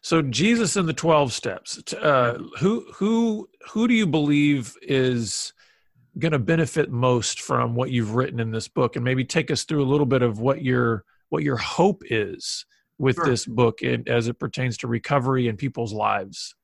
So 0.00 0.20
Jesus 0.20 0.76
and 0.76 0.88
the 0.88 0.92
12 0.92 1.32
steps, 1.32 1.94
uh, 1.94 2.38
who, 2.60 2.86
who, 2.94 3.48
who 3.70 3.88
do 3.88 3.94
you 3.94 4.06
believe 4.06 4.76
is 4.82 5.52
going 6.18 6.32
to 6.32 6.38
benefit 6.38 6.90
most 6.90 7.40
from 7.40 7.74
what 7.74 7.90
you've 7.90 8.14
written 8.14 8.40
in 8.40 8.50
this 8.50 8.68
book? 8.68 8.96
And 8.96 9.04
maybe 9.04 9.24
take 9.24 9.50
us 9.50 9.64
through 9.64 9.82
a 9.82 9.90
little 9.90 10.06
bit 10.06 10.22
of 10.22 10.38
what 10.38 10.62
your, 10.62 11.04
what 11.28 11.42
your 11.42 11.56
hope 11.56 12.02
is 12.06 12.66
with 12.98 13.16
sure. 13.16 13.26
this 13.26 13.46
book 13.46 13.82
in, 13.82 14.08
as 14.08 14.28
it 14.28 14.38
pertains 14.38 14.76
to 14.78 14.86
recovery 14.86 15.48
and 15.48 15.58
people's 15.58 15.92
lives. 15.92 16.54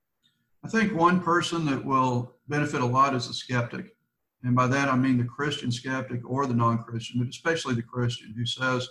I 0.65 0.69
think 0.69 0.95
one 0.95 1.21
person 1.21 1.65
that 1.67 1.85
will 1.85 2.37
benefit 2.49 2.83
a 2.83 2.87
lot 2.87 3.15
is 3.15 3.29
a 3.29 3.33
skeptic. 3.33 3.97
And 4.43 4.55
by 4.55 4.67
that, 4.69 4.89
I 4.89 4.97
mean 4.97 5.19
the 5.19 5.25
Christian 5.25 5.71
skeptic 5.71 6.21
or 6.29 6.47
the 6.47 6.55
non 6.55 6.79
Christian, 6.83 7.21
but 7.21 7.29
especially 7.29 7.75
the 7.75 7.83
Christian 7.83 8.35
who 8.37 8.47
says, 8.47 8.89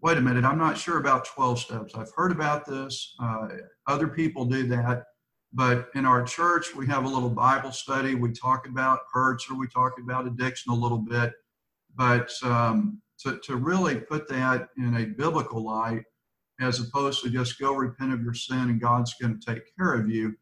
wait 0.00 0.18
a 0.18 0.20
minute, 0.20 0.44
I'm 0.44 0.58
not 0.58 0.76
sure 0.76 0.98
about 0.98 1.24
12 1.24 1.60
steps. 1.60 1.94
I've 1.94 2.12
heard 2.14 2.30
about 2.30 2.66
this. 2.66 3.14
Uh, 3.20 3.48
other 3.86 4.06
people 4.08 4.44
do 4.44 4.66
that. 4.68 5.04
But 5.56 5.88
in 5.94 6.04
our 6.04 6.24
church, 6.24 6.74
we 6.74 6.84
have 6.88 7.04
a 7.04 7.08
little 7.08 7.30
Bible 7.30 7.70
study. 7.70 8.16
We 8.16 8.32
talk 8.32 8.66
about 8.66 9.00
hurts 9.12 9.48
or 9.48 9.56
we 9.56 9.68
talk 9.68 9.92
about 10.00 10.26
addiction 10.26 10.72
a 10.72 10.76
little 10.76 10.98
bit. 10.98 11.32
But 11.94 12.32
um, 12.42 13.00
to, 13.20 13.38
to 13.44 13.54
really 13.54 13.96
put 13.96 14.28
that 14.28 14.70
in 14.76 14.96
a 14.96 15.06
biblical 15.06 15.64
light, 15.64 16.02
as 16.60 16.80
opposed 16.80 17.22
to 17.22 17.30
just 17.30 17.60
go 17.60 17.72
repent 17.72 18.12
of 18.12 18.22
your 18.22 18.34
sin 18.34 18.68
and 18.68 18.80
God's 18.80 19.14
going 19.20 19.38
to 19.38 19.54
take 19.54 19.62
care 19.76 19.94
of 19.94 20.10
you, 20.10 20.34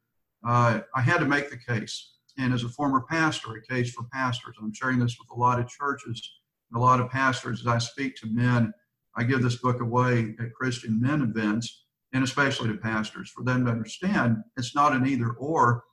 uh, 0.46 0.80
I 0.94 1.00
had 1.02 1.18
to 1.18 1.26
make 1.26 1.50
the 1.50 1.58
case. 1.58 2.14
And 2.38 2.54
as 2.54 2.64
a 2.64 2.68
former 2.70 3.02
pastor, 3.02 3.54
a 3.54 3.62
case 3.62 3.92
for 3.92 4.04
pastors, 4.12 4.56
I'm 4.58 4.72
sharing 4.72 4.98
this 4.98 5.18
with 5.18 5.28
a 5.30 5.38
lot 5.38 5.60
of 5.60 5.68
churches, 5.68 6.26
a 6.74 6.78
lot 6.78 7.00
of 7.00 7.10
pastors. 7.10 7.60
As 7.60 7.66
I 7.66 7.78
speak 7.78 8.16
to 8.16 8.26
men, 8.26 8.72
I 9.14 9.24
give 9.24 9.42
this 9.42 9.56
book 9.56 9.82
away 9.82 10.34
at 10.40 10.54
Christian 10.54 10.98
men 10.98 11.20
events, 11.20 11.84
and 12.12 12.24
especially 12.24 12.68
to 12.68 12.76
pastors, 12.76 13.30
for 13.30 13.42
them 13.42 13.64
to 13.64 13.70
understand 13.70 14.38
it's 14.56 14.74
not 14.74 14.94
an 14.94 15.06
either 15.06 15.30
or. 15.30 15.84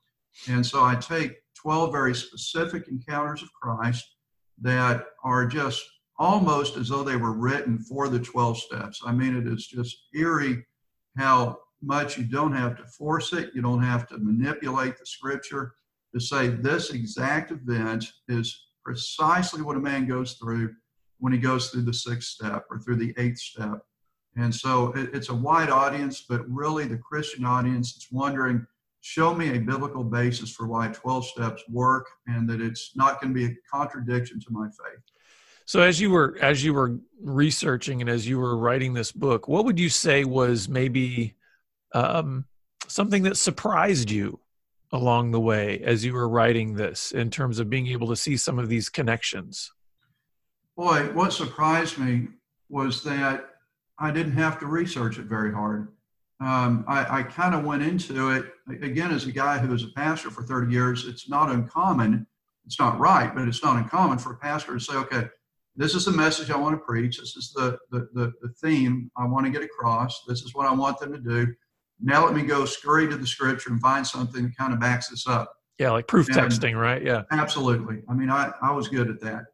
And 0.47 0.65
so 0.65 0.83
I 0.83 0.95
take 0.95 1.37
12 1.55 1.91
very 1.91 2.15
specific 2.15 2.87
encounters 2.87 3.41
of 3.41 3.49
Christ 3.53 4.15
that 4.61 5.05
are 5.23 5.45
just 5.45 5.81
almost 6.17 6.75
as 6.75 6.89
though 6.89 7.03
they 7.03 7.15
were 7.15 7.33
written 7.33 7.79
for 7.79 8.09
the 8.09 8.19
12 8.19 8.57
steps. 8.57 9.01
I 9.05 9.13
mean, 9.13 9.35
it 9.35 9.47
is 9.47 9.67
just 9.67 10.07
eerie 10.13 10.65
how 11.17 11.59
much. 11.81 12.17
You 12.17 12.25
don't 12.25 12.53
have 12.53 12.75
to 12.77 12.85
force 12.85 13.33
it. 13.33 13.51
You 13.55 13.61
don't 13.61 13.81
have 13.81 14.07
to 14.09 14.17
manipulate 14.17 14.97
the 14.97 15.05
scripture 15.05 15.75
to 16.13 16.19
say 16.19 16.49
this 16.49 16.91
exact 16.91 17.51
event 17.51 18.05
is 18.27 18.67
precisely 18.83 19.61
what 19.61 19.77
a 19.77 19.79
man 19.79 20.07
goes 20.07 20.33
through 20.33 20.73
when 21.19 21.33
he 21.33 21.39
goes 21.39 21.69
through 21.69 21.83
the 21.83 21.93
sixth 21.93 22.29
step 22.29 22.65
or 22.69 22.79
through 22.79 22.95
the 22.95 23.13
eighth 23.17 23.39
step. 23.39 23.79
And 24.35 24.53
so 24.53 24.93
it, 24.93 25.09
it's 25.13 25.29
a 25.29 25.35
wide 25.35 25.69
audience, 25.69 26.25
but 26.27 26.47
really 26.49 26.85
the 26.85 26.97
Christian 26.97 27.45
audience 27.45 27.95
is 27.97 28.07
wondering, 28.11 28.65
show 29.01 29.33
me 29.33 29.55
a 29.55 29.59
biblical 29.59 30.03
basis 30.03 30.51
for 30.51 30.67
why 30.67 30.87
12 30.89 31.25
steps 31.25 31.63
work 31.69 32.07
and 32.27 32.49
that 32.49 32.61
it's 32.61 32.91
not 32.95 33.21
going 33.21 33.33
to 33.33 33.39
be 33.39 33.45
a 33.45 33.55
contradiction 33.71 34.39
to 34.39 34.47
my 34.51 34.67
faith. 34.67 35.01
So 35.65 35.81
as 35.81 35.99
you 36.01 36.09
were 36.09 36.35
as 36.41 36.63
you 36.63 36.73
were 36.73 36.97
researching 37.21 38.01
and 38.01 38.09
as 38.09 38.27
you 38.27 38.39
were 38.39 38.57
writing 38.57 38.93
this 38.93 39.11
book, 39.11 39.47
what 39.47 39.65
would 39.65 39.79
you 39.79 39.89
say 39.89 40.23
was 40.23 40.67
maybe 40.67 41.35
um, 41.93 42.45
something 42.87 43.21
that 43.23 43.37
surprised 43.37 44.09
you 44.09 44.39
along 44.91 45.29
the 45.29 45.39
way 45.39 45.79
as 45.81 46.03
you 46.03 46.13
were 46.13 46.27
writing 46.27 46.73
this 46.73 47.11
in 47.11 47.29
terms 47.29 47.59
of 47.59 47.69
being 47.69 47.85
able 47.87 48.07
to 48.07 48.15
see 48.15 48.35
some 48.35 48.57
of 48.57 48.67
these 48.67 48.89
connections? 48.89 49.71
Boy, 50.75 51.11
what 51.13 51.33
surprised 51.33 51.99
me 51.99 52.29
was 52.69 53.03
that 53.03 53.49
I 53.99 54.11
didn't 54.11 54.33
have 54.33 54.59
to 54.59 54.65
research 54.65 55.17
it 55.17 55.25
very 55.25 55.53
hard. 55.53 55.89
Um, 56.41 56.85
I, 56.87 57.19
I 57.19 57.23
kind 57.23 57.53
of 57.53 57.65
went 57.65 57.83
into 57.83 58.31
it 58.31 58.45
again 58.81 59.11
as 59.11 59.25
a 59.25 59.31
guy 59.31 59.57
who 59.57 59.67
was 59.67 59.83
a 59.83 59.89
pastor 59.95 60.31
for 60.31 60.41
30 60.43 60.71
years. 60.71 61.05
It's 61.05 61.29
not 61.29 61.49
uncommon, 61.49 62.25
it's 62.65 62.79
not 62.79 62.97
right, 62.97 63.33
but 63.35 63.47
it's 63.47 63.63
not 63.63 63.75
uncommon 63.75 64.19
for 64.19 64.33
a 64.33 64.37
pastor 64.37 64.73
to 64.73 64.79
say, 64.79 64.95
okay, 64.95 65.27
this 65.75 65.95
is 65.95 66.05
the 66.05 66.11
message 66.11 66.49
I 66.49 66.57
want 66.57 66.75
to 66.75 66.85
preach. 66.85 67.17
This 67.17 67.35
is 67.35 67.51
the, 67.53 67.77
the, 67.91 68.09
the, 68.13 68.33
the 68.41 68.49
theme 68.61 69.11
I 69.17 69.25
want 69.25 69.45
to 69.47 69.51
get 69.51 69.63
across. 69.63 70.23
This 70.27 70.41
is 70.41 70.55
what 70.55 70.65
I 70.65 70.73
want 70.73 70.99
them 70.99 71.11
to 71.11 71.19
do 71.19 71.53
Now 72.01 72.25
let 72.25 72.33
me 72.33 72.43
go 72.43 72.65
scurry 72.65 73.09
to 73.09 73.17
the 73.17 73.27
scripture 73.27 73.69
and 73.71 73.81
find 73.81 74.07
something 74.07 74.43
that 74.43 74.57
kind 74.57 74.73
of 74.73 74.79
backs 74.79 75.09
this 75.09 75.27
up. 75.27 75.53
Yeah, 75.77 75.91
like 75.91 76.07
proof 76.07 76.27
and 76.27 76.37
texting, 76.37 76.79
right? 76.79 77.03
Yeah. 77.03 77.23
Absolutely. 77.31 78.01
I 78.09 78.13
mean, 78.13 78.29
I, 78.29 78.51
I 78.61 78.71
was 78.71 78.87
good 78.87 79.09
at 79.09 79.19
that. 79.21 79.45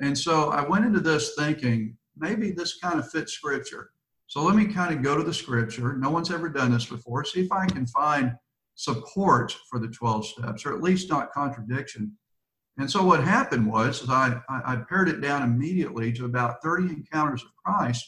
And 0.00 0.16
so 0.16 0.50
I 0.50 0.66
went 0.66 0.84
into 0.84 1.00
this 1.00 1.34
thinking 1.34 1.96
maybe 2.16 2.50
this 2.50 2.78
kind 2.78 2.98
of 2.98 3.10
fits 3.10 3.32
scripture. 3.32 3.90
So 4.26 4.42
let 4.42 4.56
me 4.56 4.66
kind 4.66 4.94
of 4.94 5.02
go 5.02 5.16
to 5.16 5.22
the 5.22 5.34
scripture. 5.34 5.96
No 5.96 6.10
one's 6.10 6.32
ever 6.32 6.48
done 6.48 6.72
this 6.72 6.86
before. 6.86 7.24
See 7.24 7.40
if 7.40 7.52
I 7.52 7.66
can 7.66 7.86
find 7.86 8.32
support 8.74 9.56
for 9.70 9.78
the 9.78 9.88
12 9.88 10.26
steps, 10.26 10.66
or 10.66 10.74
at 10.74 10.82
least 10.82 11.08
not 11.08 11.32
contradiction. 11.32 12.16
And 12.78 12.90
so 12.90 13.04
what 13.04 13.24
happened 13.24 13.66
was 13.66 14.08
I, 14.08 14.38
I, 14.48 14.76
pared 14.88 15.08
it 15.08 15.22
down 15.22 15.42
immediately 15.42 16.12
to 16.12 16.26
about 16.26 16.62
30 16.62 16.88
encounters 16.90 17.42
of 17.42 17.48
Christ. 17.64 18.04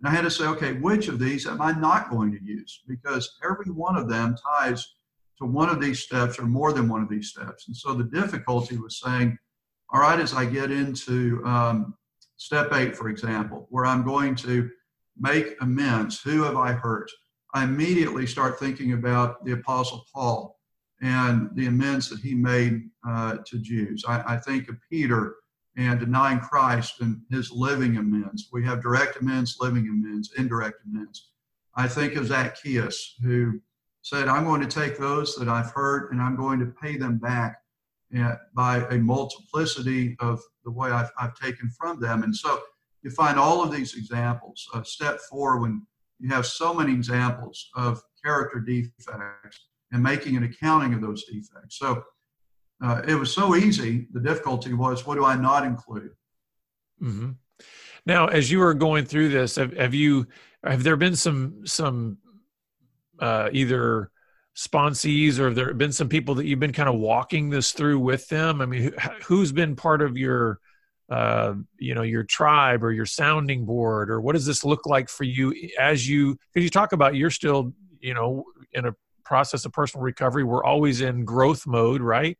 And 0.00 0.08
I 0.08 0.10
had 0.10 0.22
to 0.22 0.30
say, 0.30 0.46
okay, 0.46 0.72
which 0.74 1.08
of 1.08 1.18
these 1.18 1.46
am 1.46 1.60
I 1.60 1.72
not 1.72 2.10
going 2.10 2.32
to 2.32 2.42
use? 2.42 2.82
Because 2.88 3.36
every 3.44 3.70
one 3.70 3.96
of 3.96 4.08
them 4.08 4.34
ties 4.58 4.86
to 5.38 5.46
one 5.46 5.68
of 5.68 5.80
these 5.80 6.00
steps 6.00 6.38
or 6.38 6.46
more 6.46 6.72
than 6.72 6.88
one 6.88 7.02
of 7.02 7.10
these 7.10 7.28
steps. 7.28 7.66
And 7.66 7.76
so 7.76 7.92
the 7.92 8.04
difficulty 8.04 8.78
was 8.78 9.00
saying, 9.00 9.36
all 9.92 10.00
right, 10.00 10.18
as 10.18 10.32
I 10.32 10.46
get 10.46 10.70
into 10.70 11.42
um, 11.44 11.94
step 12.36 12.72
eight, 12.72 12.96
for 12.96 13.08
example, 13.08 13.66
where 13.70 13.86
I'm 13.86 14.04
going 14.04 14.34
to 14.36 14.70
make 15.18 15.56
amends, 15.60 16.20
who 16.20 16.42
have 16.42 16.56
I 16.56 16.72
hurt? 16.72 17.10
I 17.54 17.64
immediately 17.64 18.26
start 18.26 18.58
thinking 18.58 18.92
about 18.92 19.44
the 19.44 19.52
Apostle 19.52 20.04
Paul 20.12 20.58
and 21.00 21.50
the 21.54 21.66
amends 21.66 22.08
that 22.10 22.20
he 22.20 22.34
made 22.34 22.88
uh, 23.06 23.38
to 23.46 23.58
Jews. 23.58 24.04
I, 24.06 24.34
I, 24.34 24.36
think 24.38 24.68
of 24.68 24.76
Peter 24.90 25.34
and 25.76 26.00
denying 26.00 26.40
Christ 26.40 27.00
and 27.00 27.20
his 27.30 27.50
living 27.50 27.98
amends. 27.98 28.48
We 28.52 28.64
have 28.64 28.82
direct 28.82 29.20
amends, 29.20 29.58
living 29.60 29.88
amends, 29.88 30.32
indirect 30.38 30.78
amends. 30.86 31.28
I 31.74 31.86
think 31.86 32.16
of 32.16 32.26
Zacchaeus, 32.26 33.16
who 33.22 33.60
said, 34.02 34.28
I'm 34.28 34.44
going 34.44 34.62
to 34.62 34.66
take 34.66 34.96
those 34.98 35.36
that 35.36 35.48
I've 35.48 35.70
hurt 35.70 36.12
and 36.12 36.20
I'm 36.20 36.36
going 36.36 36.60
to 36.60 36.66
pay 36.66 36.96
them 36.96 37.18
back 37.18 37.58
uh, 38.18 38.34
by 38.54 38.86
a 38.88 38.98
multiplicity 38.98 40.16
of 40.20 40.40
the 40.64 40.70
way 40.70 40.90
I've, 40.90 41.10
I've 41.18 41.34
taken 41.34 41.70
from 41.70 42.00
them. 42.00 42.22
And 42.22 42.34
so 42.34 42.60
you 43.02 43.10
find 43.10 43.38
all 43.38 43.62
of 43.62 43.70
these 43.72 43.94
examples. 43.94 44.68
Step 44.84 45.18
four, 45.30 45.60
when 45.60 45.86
you 46.18 46.28
have 46.30 46.46
so 46.46 46.74
many 46.74 46.92
examples 46.92 47.68
of 47.74 48.02
character 48.24 48.60
defects 48.60 49.60
and 49.92 50.02
making 50.02 50.36
an 50.36 50.44
accounting 50.44 50.94
of 50.94 51.00
those 51.00 51.24
defects. 51.24 51.78
So 51.78 52.02
uh, 52.82 53.02
it 53.06 53.14
was 53.14 53.32
so 53.32 53.54
easy. 53.54 54.08
The 54.12 54.20
difficulty 54.20 54.74
was, 54.74 55.06
what 55.06 55.16
do 55.16 55.24
I 55.24 55.36
not 55.36 55.64
include? 55.64 56.10
Mm-hmm. 57.02 57.32
Now, 58.06 58.26
as 58.26 58.50
you 58.50 58.58
were 58.60 58.74
going 58.74 59.04
through 59.04 59.30
this, 59.30 59.56
have, 59.56 59.76
have 59.76 59.94
you 59.94 60.26
have 60.62 60.82
there 60.82 60.96
been 60.96 61.16
some 61.16 61.66
some 61.66 62.18
uh, 63.18 63.48
either 63.52 64.10
sponsees 64.56 65.38
or 65.38 65.46
have 65.46 65.54
there 65.54 65.74
been 65.74 65.92
some 65.92 66.08
people 66.08 66.34
that 66.36 66.46
you've 66.46 66.60
been 66.60 66.72
kind 66.72 66.88
of 66.88 66.96
walking 66.96 67.50
this 67.50 67.72
through 67.72 67.98
with 67.98 68.28
them? 68.28 68.60
I 68.60 68.66
mean, 68.66 68.92
who's 69.24 69.52
been 69.52 69.76
part 69.76 70.02
of 70.02 70.16
your 70.16 70.60
uh, 71.08 71.54
you 71.78 71.94
know 71.94 72.02
your 72.02 72.24
tribe 72.24 72.82
or 72.82 72.90
your 72.90 73.06
sounding 73.06 73.64
board 73.64 74.10
or 74.10 74.20
what 74.20 74.32
does 74.32 74.44
this 74.46 74.64
look 74.64 74.86
like 74.86 75.08
for 75.08 75.22
you 75.22 75.54
as 75.78 76.08
you 76.08 76.36
because 76.52 76.64
you 76.64 76.70
talk 76.70 76.92
about 76.92 77.14
you're 77.14 77.30
still 77.30 77.72
you 78.00 78.12
know 78.12 78.44
in 78.72 78.86
a 78.86 78.94
process 79.24 79.64
of 79.64 79.72
personal 79.72 80.02
recovery 80.02 80.42
we're 80.42 80.64
always 80.64 81.00
in 81.00 81.24
growth 81.24 81.64
mode 81.64 82.00
right 82.00 82.36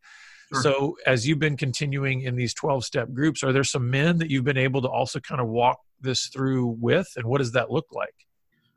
sure. 0.52 0.62
so 0.62 0.96
as 1.06 1.26
you've 1.28 1.38
been 1.38 1.56
continuing 1.56 2.22
in 2.22 2.34
these 2.34 2.54
12 2.54 2.84
step 2.84 3.12
groups 3.12 3.44
are 3.44 3.52
there 3.52 3.62
some 3.62 3.88
men 3.88 4.18
that 4.18 4.30
you've 4.30 4.44
been 4.44 4.56
able 4.56 4.82
to 4.82 4.88
also 4.88 5.20
kind 5.20 5.40
of 5.40 5.46
walk 5.46 5.78
this 6.00 6.26
through 6.26 6.66
with 6.80 7.06
and 7.16 7.24
what 7.24 7.38
does 7.38 7.52
that 7.52 7.70
look 7.70 7.86
like 7.92 8.25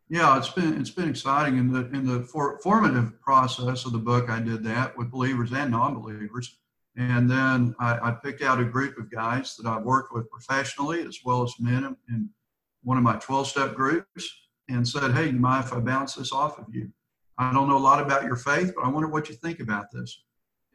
yeah 0.09 0.37
it's 0.37 0.49
been 0.49 0.79
it's 0.79 0.89
been 0.89 1.09
exciting 1.09 1.57
in 1.57 1.71
the 1.71 1.87
in 1.95 2.05
the 2.05 2.21
for, 2.23 2.59
formative 2.59 3.19
process 3.21 3.85
of 3.85 3.91
the 3.91 3.97
book 3.97 4.29
i 4.29 4.39
did 4.39 4.63
that 4.63 4.97
with 4.97 5.11
believers 5.11 5.51
and 5.53 5.71
non-believers 5.71 6.59
and 6.99 7.29
then 7.29 7.73
I, 7.79 8.09
I, 8.09 8.11
picked 8.11 8.41
out 8.41 8.59
a 8.59 8.65
group 8.65 8.97
of 8.97 9.09
guys 9.09 9.55
that 9.55 9.65
I've 9.65 9.83
worked 9.83 10.13
with 10.13 10.29
professionally 10.29 11.01
as 11.03 11.19
well 11.23 11.43
as 11.43 11.53
men 11.57 11.95
in 12.09 12.29
one 12.83 12.97
of 12.97 13.03
my 13.03 13.15
12 13.15 13.47
step 13.47 13.73
groups 13.73 14.29
and 14.69 14.85
said, 14.85 15.13
Hey, 15.13 15.27
you 15.27 15.33
mind 15.33 15.65
if 15.65 15.73
I 15.73 15.79
bounce 15.79 16.15
this 16.15 16.33
off 16.33 16.59
of 16.59 16.65
you? 16.71 16.91
I 17.37 17.53
don't 17.53 17.69
know 17.69 17.77
a 17.77 17.79
lot 17.79 18.01
about 18.01 18.23
your 18.23 18.35
faith, 18.35 18.73
but 18.75 18.83
I 18.83 18.89
wonder 18.89 19.07
what 19.07 19.29
you 19.29 19.35
think 19.35 19.61
about 19.61 19.85
this. 19.93 20.23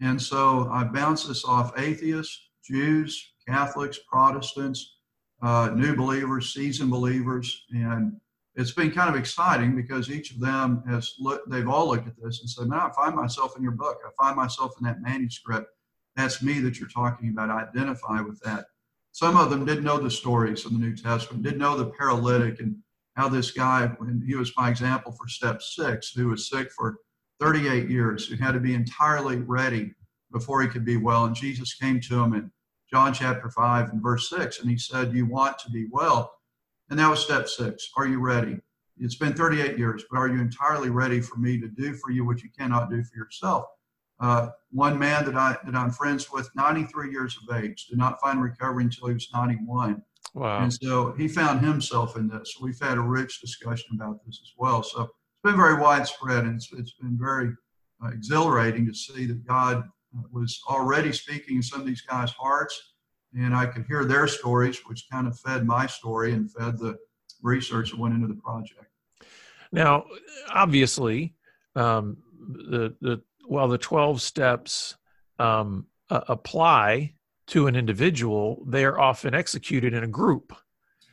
And 0.00 0.20
so 0.20 0.68
I 0.72 0.84
bounced 0.84 1.28
this 1.28 1.44
off 1.44 1.78
atheists, 1.78 2.48
Jews, 2.64 3.34
Catholics, 3.46 3.98
Protestants, 4.10 4.96
uh, 5.42 5.72
new 5.74 5.94
believers, 5.94 6.54
seasoned 6.54 6.90
believers. 6.90 7.64
And 7.70 8.18
it's 8.56 8.72
been 8.72 8.92
kind 8.92 9.08
of 9.08 9.16
exciting 9.16 9.74
because 9.74 10.10
each 10.10 10.30
of 10.30 10.40
them 10.40 10.82
has 10.88 11.14
looked, 11.18 11.50
they've 11.50 11.68
all 11.68 11.88
looked 11.88 12.06
at 12.06 12.14
this 12.22 12.40
and 12.40 12.48
said, 12.48 12.68
Man, 12.68 12.80
I 12.80 12.90
find 12.90 13.14
myself 13.14 13.56
in 13.56 13.62
your 13.62 13.72
book. 13.72 13.98
I 14.06 14.10
find 14.22 14.36
myself 14.36 14.74
in 14.78 14.86
that 14.86 15.02
manuscript 15.02 15.68
that's 16.16 16.42
me 16.42 16.60
that 16.60 16.78
you're 16.78 16.88
talking 16.88 17.30
about. 17.30 17.50
identify 17.50 18.20
with 18.20 18.40
that. 18.40 18.66
Some 19.12 19.36
of 19.36 19.50
them 19.50 19.64
didn't 19.64 19.84
know 19.84 19.98
the 19.98 20.10
stories 20.10 20.64
of 20.64 20.72
the 20.72 20.78
New 20.78 20.96
Testament, 20.96 21.42
didn't 21.42 21.58
know 21.58 21.76
the 21.76 21.90
paralytic 21.90 22.60
and 22.60 22.76
how 23.16 23.28
this 23.28 23.52
guy, 23.52 23.86
when 23.98 24.22
he 24.26 24.34
was 24.34 24.52
my 24.56 24.70
example 24.70 25.12
for 25.12 25.28
step 25.28 25.62
six, 25.62 26.12
who 26.12 26.28
was 26.28 26.48
sick 26.48 26.70
for 26.72 26.98
38 27.40 27.88
years, 27.88 28.26
who 28.26 28.36
had 28.36 28.52
to 28.52 28.60
be 28.60 28.74
entirely 28.74 29.36
ready 29.36 29.94
before 30.32 30.62
he 30.62 30.68
could 30.68 30.84
be 30.84 30.96
well. 30.96 31.26
And 31.26 31.34
Jesus 31.34 31.74
came 31.74 32.00
to 32.00 32.22
him 32.22 32.34
in 32.34 32.50
John 32.90 33.12
chapter 33.12 33.50
5 33.50 33.90
and 33.90 34.02
verse 34.02 34.28
6, 34.30 34.60
and 34.60 34.70
he 34.70 34.76
said, 34.76 35.14
You 35.14 35.26
want 35.26 35.58
to 35.60 35.70
be 35.70 35.86
well. 35.90 36.32
And 36.90 36.98
that 36.98 37.10
was 37.10 37.20
step 37.20 37.48
six. 37.48 37.88
Are 37.96 38.06
you 38.06 38.20
ready? 38.20 38.58
It's 38.98 39.16
been 39.16 39.32
38 39.32 39.78
years, 39.78 40.04
but 40.10 40.18
are 40.18 40.28
you 40.28 40.40
entirely 40.40 40.90
ready 40.90 41.20
for 41.20 41.36
me 41.36 41.58
to 41.60 41.68
do 41.68 41.94
for 41.94 42.10
you 42.10 42.24
what 42.24 42.42
you 42.42 42.50
cannot 42.56 42.90
do 42.90 43.02
for 43.02 43.16
yourself? 43.16 43.64
Uh, 44.20 44.50
one 44.70 44.98
man 44.98 45.24
that 45.24 45.34
I 45.34 45.56
that 45.64 45.74
I'm 45.74 45.90
friends 45.90 46.30
with, 46.30 46.48
93 46.54 47.10
years 47.10 47.36
of 47.36 47.56
age, 47.56 47.86
did 47.86 47.98
not 47.98 48.20
find 48.20 48.40
recovery 48.40 48.84
until 48.84 49.08
he 49.08 49.14
was 49.14 49.28
91. 49.34 50.02
Wow. 50.34 50.62
And 50.62 50.72
so 50.72 51.12
he 51.12 51.28
found 51.28 51.60
himself 51.60 52.16
in 52.16 52.28
this. 52.28 52.56
We've 52.60 52.78
had 52.80 52.98
a 52.98 53.02
rich 53.02 53.40
discussion 53.40 53.90
about 53.94 54.24
this 54.24 54.40
as 54.42 54.52
well. 54.56 54.82
So 54.82 55.02
it's 55.02 55.10
been 55.42 55.56
very 55.56 55.80
widespread, 55.80 56.44
and 56.44 56.56
it's, 56.56 56.72
it's 56.72 56.94
been 56.94 57.18
very 57.18 57.52
uh, 58.04 58.08
exhilarating 58.08 58.86
to 58.86 58.94
see 58.94 59.26
that 59.26 59.46
God 59.46 59.78
uh, 60.16 60.22
was 60.32 60.60
already 60.68 61.12
speaking 61.12 61.56
in 61.56 61.62
some 61.62 61.80
of 61.80 61.86
these 61.86 62.02
guys' 62.02 62.32
hearts, 62.32 62.93
and 63.36 63.54
I 63.54 63.66
could 63.66 63.84
hear 63.86 64.04
their 64.04 64.26
stories, 64.26 64.80
which 64.86 65.06
kind 65.10 65.26
of 65.26 65.38
fed 65.38 65.66
my 65.66 65.86
story 65.86 66.32
and 66.32 66.50
fed 66.50 66.78
the 66.78 66.96
research 67.42 67.90
that 67.90 67.98
went 67.98 68.14
into 68.14 68.28
the 68.28 68.34
project. 68.34 68.86
Now, 69.72 70.04
obviously, 70.52 71.34
um, 71.74 72.18
the 72.38 72.94
the 73.00 73.22
while 73.46 73.68
the 73.68 73.78
12 73.78 74.22
steps 74.22 74.96
um, 75.38 75.86
uh, 76.10 76.22
apply 76.28 77.14
to 77.48 77.66
an 77.66 77.76
individual, 77.76 78.64
they 78.66 78.84
are 78.84 78.98
often 78.98 79.34
executed 79.34 79.92
in 79.92 80.04
a 80.04 80.08
group. 80.08 80.56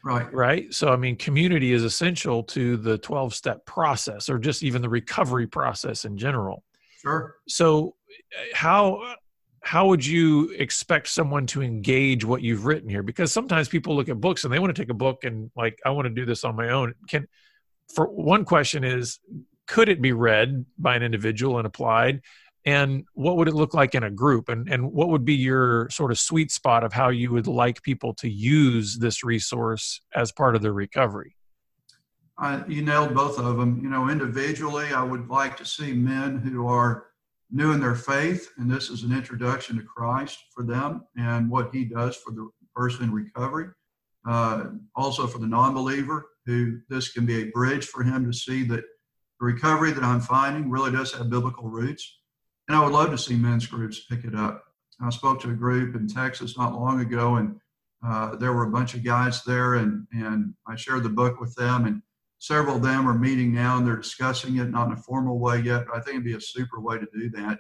Right. 0.04 0.34
Right. 0.34 0.74
So, 0.74 0.92
I 0.92 0.96
mean, 0.96 1.16
community 1.16 1.74
is 1.74 1.84
essential 1.84 2.42
to 2.44 2.78
the 2.78 2.98
12 2.98 3.36
step 3.36 3.66
process 3.66 4.30
or 4.30 4.40
just 4.40 4.64
even 4.64 4.82
the 4.82 4.90
recovery 4.90 5.46
process 5.46 6.06
in 6.06 6.18
general. 6.18 6.64
Sure. 7.02 7.36
So, 7.48 7.96
how 8.54 9.16
how 9.62 9.88
would 9.88 10.06
you 10.06 10.50
expect 10.58 11.08
someone 11.08 11.46
to 11.48 11.62
engage 11.62 12.26
what 12.26 12.42
you've 12.42 12.66
written 12.66 12.90
here? 12.90 13.04
Because 13.04 13.32
sometimes 13.32 13.70
people 13.70 13.96
look 13.96 14.10
at 14.10 14.20
books 14.20 14.44
and 14.44 14.52
they 14.52 14.60
want 14.60 14.76
to 14.76 14.82
take 14.82 14.90
a 14.90 14.96
book 14.96 15.24
and 15.24 15.52
like 15.56 15.80
i 15.86 15.92
want 15.92 16.06
to 16.06 16.10
do 16.10 16.26
this 16.26 16.44
on 16.44 16.56
my 16.56 16.70
own. 16.70 16.94
Can 17.08 17.28
for 17.94 18.08
one 18.08 18.44
question 18.44 18.84
is 18.84 19.20
could 19.68 19.88
it 19.88 20.02
be 20.02 20.12
read 20.12 20.66
by 20.78 20.96
an 20.96 21.04
individual 21.04 21.58
and 21.58 21.68
applied? 21.68 22.22
And 22.66 23.06
what 23.14 23.38
would 23.38 23.48
it 23.48 23.54
look 23.54 23.74
like 23.74 23.96
in 23.96 24.04
a 24.04 24.12
group? 24.12 24.50
And, 24.50 24.68
and 24.68 24.92
what 24.92 25.10
would 25.10 25.26
be 25.26 25.34
your 25.34 25.90
sort 25.90 26.12
of 26.12 26.20
sweet 26.20 26.52
spot 26.52 26.84
of 26.84 26.94
how 26.94 27.10
you 27.10 27.32
would 27.32 27.48
like 27.48 27.82
people 27.82 28.14
to 28.16 28.30
use 28.30 28.98
this 28.98 29.24
resource 29.24 30.02
as 30.14 30.32
part 30.32 30.56
of 30.56 30.62
their 30.62 30.74
recovery? 30.74 31.36
Uh, 32.38 32.64
you 32.68 32.82
nailed 32.82 33.14
both 33.14 33.38
of 33.38 33.58
them 33.58 33.80
you 33.84 33.90
know 33.90 34.10
individually 34.10 34.88
i 34.94 35.04
would 35.04 35.30
like 35.30 35.56
to 35.56 35.64
see 35.64 35.94
men 35.94 36.40
who 36.40 36.66
are 36.66 37.11
new 37.52 37.74
in 37.74 37.80
their 37.80 37.96
faith 37.96 38.50
and 38.58 38.70
this 38.70 38.90
is 38.90 39.04
an 39.04 39.12
introduction 39.12 39.78
to 39.78 39.84
christ 39.84 40.40
for 40.54 40.64
them 40.64 41.04
and 41.18 41.50
what 41.50 41.74
he 41.74 41.86
does 41.86 42.16
for 42.16 42.32
the 42.32 42.50
person 42.76 43.04
in 43.04 43.12
recovery 43.12 43.68
uh, 44.30 44.66
also 44.96 45.28
for 45.28 45.40
the 45.40 45.48
non-believer 45.48 46.28
who 46.46 46.80
this 46.90 47.12
can 47.12 47.26
be 47.26 47.42
a 47.42 47.52
bridge 47.52 47.86
for 47.86 48.04
him 48.04 48.26
to 48.26 48.38
see 48.38 48.64
that 48.64 48.84
the 49.40 49.46
recovery 49.46 49.92
that 49.92 50.04
I'm 50.04 50.22
finding 50.22 50.70
really 50.70 50.92
does 50.92 51.14
have 51.14 51.30
biblical 51.30 51.68
roots. 51.68 52.20
And 52.68 52.78
I 52.78 52.84
would 52.84 52.94
love 52.94 53.10
to 53.10 53.18
see 53.18 53.36
men's 53.36 53.66
groups 53.66 54.06
pick 54.10 54.24
it 54.24 54.36
up. 54.36 54.64
I 55.02 55.10
spoke 55.10 55.42
to 55.42 55.50
a 55.50 55.56
group 55.56 55.96
in 55.96 56.08
Texas 56.08 56.58
not 56.58 56.80
long 56.80 57.02
ago, 57.02 57.38
and 57.38 57.60
uh, 58.06 58.36
there 58.36 58.54
were 58.54 58.66
a 58.68 58.72
bunch 58.72 58.94
of 58.94 59.04
guys 59.04 59.44
there, 59.44 59.76
and, 59.76 60.06
and 60.14 60.54
I 60.68 60.76
shared 60.76 61.04
the 61.04 61.10
book 61.10 61.42
with 61.42 61.56
them. 61.56 61.86
And 61.86 62.04
several 62.42 62.78
of 62.78 62.82
them 62.82 63.08
are 63.08 63.14
meeting 63.14 63.54
now, 63.54 63.78
and 63.78 63.86
they're 63.86 63.96
discussing 63.96 64.58
it, 64.58 64.72
not 64.72 64.88
in 64.88 64.94
a 64.94 64.98
formal 64.98 65.38
way 65.38 65.60
yet, 65.62 65.86
but 65.86 65.96
I 65.96 66.02
think 66.02 66.16
it'd 66.16 66.24
be 66.24 66.34
a 66.34 66.42
super 66.42 66.82
way 66.82 66.98
to 66.98 67.08
do 67.14 67.30
that. 67.30 67.60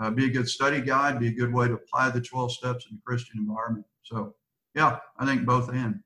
Uh, 0.00 0.10
be 0.10 0.26
a 0.26 0.30
good 0.30 0.48
study 0.48 0.82
guide, 0.82 1.18
be 1.18 1.28
a 1.28 1.32
good 1.32 1.52
way 1.52 1.66
to 1.66 1.74
apply 1.74 2.10
the 2.10 2.20
12 2.20 2.52
steps 2.52 2.86
in 2.90 2.96
a 2.96 3.00
Christian 3.04 3.38
environment. 3.38 3.86
So, 4.02 4.34
yeah, 4.74 4.98
I 5.18 5.24
think 5.24 5.46
both 5.46 5.70
and. 5.70 6.00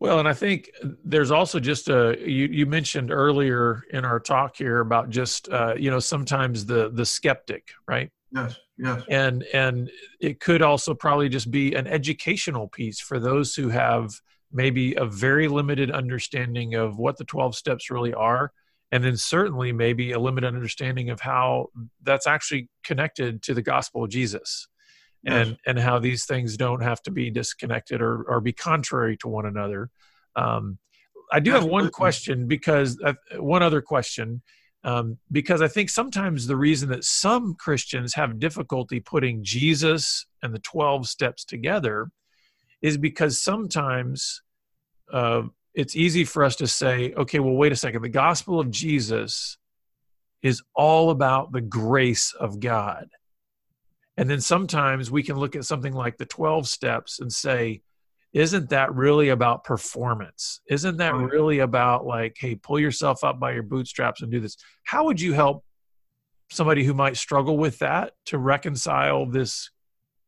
Well, 0.00 0.18
and 0.18 0.28
I 0.28 0.32
think 0.32 0.70
there's 1.04 1.30
also 1.30 1.60
just 1.60 1.88
a 1.88 2.16
you, 2.18 2.46
you 2.46 2.66
mentioned 2.66 3.10
earlier 3.10 3.82
in 3.90 4.04
our 4.04 4.20
talk 4.20 4.56
here 4.56 4.80
about 4.80 5.08
just 5.08 5.48
uh, 5.48 5.74
you 5.74 5.90
know 5.90 6.00
sometimes 6.00 6.66
the 6.66 6.90
the 6.90 7.06
skeptic, 7.06 7.68
right? 7.88 8.10
Yes, 8.30 8.56
yes. 8.76 9.02
And 9.08 9.42
and 9.54 9.90
it 10.20 10.40
could 10.40 10.60
also 10.60 10.92
probably 10.92 11.30
just 11.30 11.50
be 11.50 11.74
an 11.74 11.86
educational 11.86 12.68
piece 12.68 13.00
for 13.00 13.18
those 13.18 13.54
who 13.54 13.70
have 13.70 14.20
maybe 14.56 14.94
a 14.94 15.04
very 15.04 15.46
limited 15.48 15.90
understanding 15.90 16.74
of 16.74 16.98
what 16.98 17.16
the 17.18 17.24
12 17.24 17.54
steps 17.54 17.90
really 17.90 18.14
are 18.14 18.52
and 18.92 19.04
then 19.04 19.16
certainly 19.16 19.72
maybe 19.72 20.12
a 20.12 20.18
limited 20.18 20.46
understanding 20.46 21.10
of 21.10 21.20
how 21.20 21.68
that's 22.02 22.26
actually 22.26 22.68
connected 22.84 23.42
to 23.42 23.54
the 23.54 23.62
gospel 23.62 24.04
of 24.04 24.10
Jesus 24.10 24.68
and 25.26 25.56
and 25.66 25.78
how 25.78 25.98
these 25.98 26.24
things 26.24 26.56
don't 26.56 26.82
have 26.82 27.02
to 27.02 27.10
be 27.10 27.30
disconnected 27.30 28.00
or 28.00 28.22
or 28.22 28.40
be 28.40 28.52
contrary 28.52 29.16
to 29.18 29.28
one 29.28 29.46
another. 29.46 29.90
Um, 30.36 30.78
I 31.32 31.40
do 31.40 31.50
have 31.50 31.64
one 31.64 31.90
question 31.90 32.46
because 32.46 33.00
uh, 33.04 33.14
one 33.38 33.62
other 33.62 33.80
question 33.80 34.42
um, 34.84 35.18
because 35.32 35.62
I 35.62 35.68
think 35.68 35.90
sometimes 35.90 36.46
the 36.46 36.56
reason 36.56 36.90
that 36.90 37.02
some 37.02 37.54
Christians 37.54 38.14
have 38.14 38.38
difficulty 38.38 39.00
putting 39.00 39.42
Jesus 39.42 40.26
and 40.42 40.54
the 40.54 40.60
twelve 40.60 41.08
steps 41.08 41.44
together 41.44 42.10
is 42.80 42.96
because 42.96 43.42
sometimes 43.42 44.42
uh, 45.12 45.42
it's 45.74 45.96
easy 45.96 46.24
for 46.24 46.44
us 46.44 46.56
to 46.56 46.66
say, 46.66 47.12
okay, 47.14 47.38
well, 47.38 47.54
wait 47.54 47.72
a 47.72 47.76
second, 47.76 48.02
the 48.02 48.08
gospel 48.08 48.58
of 48.58 48.70
Jesus 48.70 49.58
is 50.42 50.62
all 50.74 51.10
about 51.10 51.52
the 51.52 51.60
grace 51.60 52.32
of 52.38 52.60
God. 52.60 53.08
And 54.16 54.30
then 54.30 54.40
sometimes 54.40 55.10
we 55.10 55.22
can 55.22 55.36
look 55.36 55.56
at 55.56 55.64
something 55.64 55.92
like 55.92 56.16
the 56.16 56.24
12 56.24 56.66
steps 56.66 57.20
and 57.20 57.30
say, 57.30 57.82
isn't 58.32 58.70
that 58.70 58.94
really 58.94 59.30
about 59.30 59.64
performance? 59.64 60.60
Isn't 60.68 60.98
that 60.98 61.14
really 61.14 61.60
about 61.60 62.06
like, 62.06 62.36
hey, 62.38 62.54
pull 62.54 62.78
yourself 62.78 63.24
up 63.24 63.38
by 63.38 63.52
your 63.52 63.62
bootstraps 63.62 64.22
and 64.22 64.30
do 64.30 64.40
this? 64.40 64.56
How 64.84 65.04
would 65.04 65.20
you 65.20 65.32
help 65.32 65.64
somebody 66.50 66.84
who 66.84 66.94
might 66.94 67.16
struggle 67.16 67.56
with 67.56 67.78
that 67.78 68.12
to 68.26 68.38
reconcile 68.38 69.26
this 69.26 69.70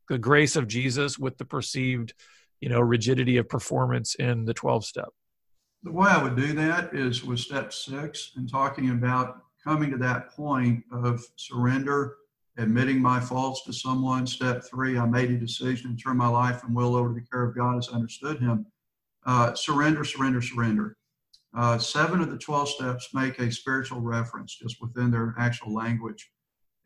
the 0.08 0.18
grace 0.18 0.56
of 0.56 0.66
Jesus 0.66 1.18
with 1.18 1.36
the 1.36 1.44
perceived, 1.44 2.14
you 2.60 2.68
know, 2.68 2.80
rigidity 2.80 3.36
of 3.36 3.48
performance 3.48 4.14
in 4.16 4.44
the 4.44 4.54
12 4.54 4.84
step? 4.84 5.08
The 5.82 5.92
way 5.92 6.08
I 6.08 6.22
would 6.22 6.36
do 6.36 6.52
that 6.54 6.94
is 6.94 7.24
with 7.24 7.38
step 7.38 7.72
six 7.72 8.32
and 8.36 8.50
talking 8.50 8.90
about 8.90 9.42
coming 9.62 9.90
to 9.90 9.98
that 9.98 10.30
point 10.30 10.82
of 10.92 11.24
surrender 11.36 12.16
admitting 12.58 13.00
my 13.00 13.20
faults 13.20 13.62
to 13.64 13.72
someone. 13.72 14.26
Step 14.26 14.64
three, 14.64 14.98
I 14.98 15.06
made 15.06 15.30
a 15.30 15.38
decision 15.38 15.96
to 15.96 16.02
turn 16.02 16.16
my 16.16 16.26
life 16.28 16.64
and 16.64 16.74
will 16.74 16.96
over 16.96 17.08
to 17.08 17.14
the 17.14 17.26
care 17.26 17.44
of 17.44 17.56
God 17.56 17.78
as 17.78 17.88
I 17.88 17.94
understood 17.94 18.40
Him. 18.40 18.66
Uh, 19.24 19.54
surrender, 19.54 20.04
surrender, 20.04 20.42
surrender. 20.42 20.96
Uh, 21.56 21.78
seven 21.78 22.20
of 22.20 22.30
the 22.30 22.38
12 22.38 22.68
steps 22.68 23.14
make 23.14 23.38
a 23.38 23.50
spiritual 23.50 24.00
reference 24.00 24.56
just 24.56 24.82
within 24.82 25.10
their 25.10 25.34
actual 25.38 25.72
language. 25.72 26.30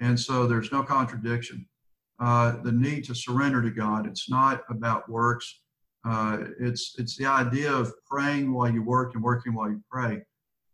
And 0.01 0.19
so 0.19 0.47
there's 0.47 0.71
no 0.71 0.83
contradiction. 0.83 1.67
Uh, 2.21 2.63
the 2.63 2.73
need 2.73 3.05
to 3.05 3.15
surrender 3.15 3.63
to 3.63 3.71
God, 3.71 4.07
it's 4.07 4.31
not 4.31 4.63
about 4.69 5.09
works. 5.09 5.62
Uh, 6.05 6.39
it's, 6.59 6.95
it's 6.99 7.17
the 7.17 7.27
idea 7.27 7.73
of 7.73 7.93
praying 8.05 8.53
while 8.53 8.71
you 8.71 8.83
work 8.83 9.15
and 9.15 9.23
working 9.23 9.55
while 9.55 9.71
you 9.71 9.83
pray. 9.91 10.23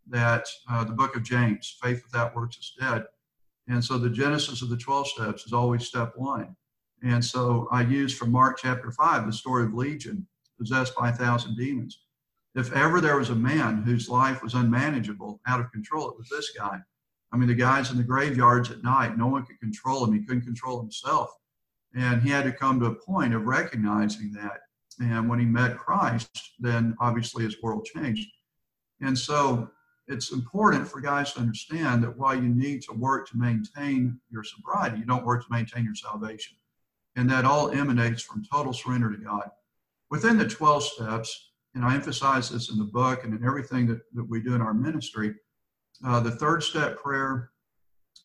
That 0.07 0.47
uh, 0.69 0.83
the 0.83 0.93
book 0.93 1.15
of 1.15 1.23
James, 1.23 1.77
faith 1.81 2.01
without 2.03 2.35
works 2.35 2.57
is 2.57 2.73
dead 2.79 3.05
and 3.69 3.85
so 3.85 3.97
the 3.97 4.09
genesis 4.09 4.61
of 4.61 4.69
the 4.69 4.77
12 4.77 5.07
steps 5.07 5.45
is 5.45 5.53
always 5.53 5.85
step 5.85 6.13
one. 6.15 6.55
And 7.03 7.23
so 7.23 7.67
I 7.71 7.83
use 7.83 8.13
from 8.13 8.31
Mark 8.31 8.57
chapter 8.59 8.91
5 8.91 9.27
the 9.27 9.31
story 9.31 9.63
of 9.63 9.73
Legion, 9.73 10.27
possessed 10.57 10.95
by 10.95 11.09
a 11.09 11.13
thousand 11.13 11.55
demons. 11.55 12.01
If 12.55 12.73
ever 12.73 12.99
there 12.99 13.17
was 13.17 13.29
a 13.29 13.35
man 13.35 13.83
whose 13.83 14.09
life 14.09 14.41
was 14.41 14.55
unmanageable, 14.55 15.39
out 15.47 15.59
of 15.59 15.71
control, 15.71 16.09
it 16.09 16.17
was 16.17 16.27
this 16.29 16.51
guy. 16.57 16.79
I 17.31 17.37
mean, 17.37 17.47
the 17.47 17.53
guys 17.53 17.91
in 17.91 17.97
the 17.97 18.03
graveyards 18.03 18.71
at 18.71 18.83
night, 18.83 19.17
no 19.17 19.27
one 19.27 19.45
could 19.45 19.59
control 19.59 20.03
him. 20.03 20.13
He 20.13 20.25
couldn't 20.25 20.41
control 20.41 20.81
himself. 20.81 21.29
And 21.93 22.23
he 22.23 22.29
had 22.31 22.45
to 22.45 22.51
come 22.51 22.79
to 22.79 22.87
a 22.87 22.95
point 22.95 23.35
of 23.35 23.45
recognizing 23.45 24.31
that. 24.33 24.61
And 24.99 25.29
when 25.29 25.39
he 25.39 25.45
met 25.45 25.77
Christ, 25.77 26.53
then 26.59 26.95
obviously 26.99 27.43
his 27.43 27.61
world 27.61 27.85
changed. 27.85 28.29
And 29.01 29.17
so 29.17 29.69
it's 30.07 30.31
important 30.31 30.87
for 30.87 30.99
guys 30.99 31.33
to 31.33 31.39
understand 31.39 32.03
that 32.03 32.17
while 32.17 32.35
you 32.35 32.49
need 32.49 32.81
to 32.83 32.93
work 32.93 33.29
to 33.29 33.37
maintain 33.37 34.19
your 34.29 34.43
sobriety, 34.43 34.97
you 34.97 35.05
don't 35.05 35.25
work 35.25 35.45
to 35.45 35.51
maintain 35.51 35.85
your 35.85 35.95
salvation. 35.95 36.57
And 37.15 37.29
that 37.29 37.45
all 37.45 37.71
emanates 37.71 38.23
from 38.23 38.43
total 38.51 38.73
surrender 38.73 39.11
to 39.11 39.17
God. 39.17 39.49
Within 40.09 40.37
the 40.37 40.47
12 40.47 40.83
steps, 40.83 41.51
and 41.75 41.85
I 41.85 41.93
emphasize 41.93 42.49
this 42.49 42.71
in 42.71 42.77
the 42.77 42.83
book 42.83 43.23
and 43.23 43.33
in 43.33 43.45
everything 43.45 43.87
that, 43.87 43.99
that 44.15 44.27
we 44.27 44.41
do 44.41 44.55
in 44.55 44.61
our 44.61 44.73
ministry, 44.73 45.35
uh, 46.05 46.19
the 46.19 46.31
third 46.31 46.63
step 46.63 46.97
prayer 46.97 47.51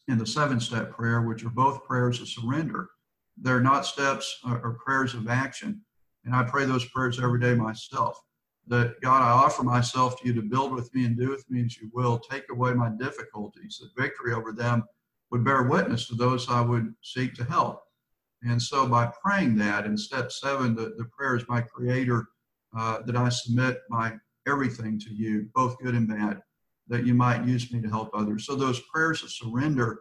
and 0.09 0.21
the 0.21 0.27
seven 0.27 0.61
step 0.61 0.91
prayer, 0.91 1.23
which 1.23 1.45
are 1.45 1.51
both 1.51 1.85
prayers 1.85 2.21
of 2.21 2.29
surrender, 2.29 2.89
they're 3.37 3.61
not 3.61 3.85
steps 3.85 4.41
or, 4.47 4.61
or 4.61 4.79
prayers 4.85 5.15
of 5.15 5.29
action. 5.29 5.83
And 6.25 6.35
I 6.35 6.43
pray 6.43 6.65
those 6.65 6.85
prayers 6.87 7.21
every 7.21 7.41
day 7.41 7.55
myself 7.55 8.21
that 8.67 9.01
God, 9.03 9.23
I 9.23 9.31
offer 9.31 9.63
myself 9.63 10.21
to 10.21 10.27
you 10.27 10.35
to 10.35 10.43
build 10.43 10.73
with 10.73 10.95
me 10.95 11.05
and 11.05 11.17
do 11.17 11.29
with 11.29 11.49
me 11.51 11.65
as 11.65 11.77
you 11.77 11.91
will. 11.93 12.19
Take 12.19 12.45
away 12.51 12.73
my 12.73 12.91
difficulties, 12.99 13.81
that 13.81 14.03
victory 14.03 14.33
over 14.33 14.53
them 14.53 14.85
would 15.31 15.45
bear 15.45 15.65
witness 15.65 16.09
to 16.09 16.15
those 16.15 16.49
I 16.49 16.61
would 16.63 16.95
seek 17.03 17.35
to 17.35 17.45
help. 17.45 17.83
And 18.43 18.61
so 18.61 18.87
by 18.87 19.11
praying 19.23 19.57
that 19.57 19.87
in 19.87 19.97
step 19.97 20.33
seven, 20.33 20.75
the, 20.75 20.95
the 20.97 21.07
prayer 21.17 21.37
is 21.37 21.45
my 21.49 21.61
creator, 21.61 22.29
uh, 22.77 23.03
that 23.03 23.17
I 23.17 23.29
submit 23.29 23.83
my 23.89 24.15
everything 24.47 24.99
to 25.01 25.11
you, 25.11 25.49
both 25.55 25.79
good 25.79 25.95
and 25.95 26.09
bad, 26.09 26.41
that 26.89 27.07
you 27.07 27.15
might 27.15 27.47
use 27.47 27.73
me 27.73 27.81
to 27.81 27.89
help 27.89 28.11
others. 28.15 28.47
So 28.47 28.55
those 28.55 28.81
prayers 28.93 29.23
of 29.23 29.31
surrender 29.31 30.01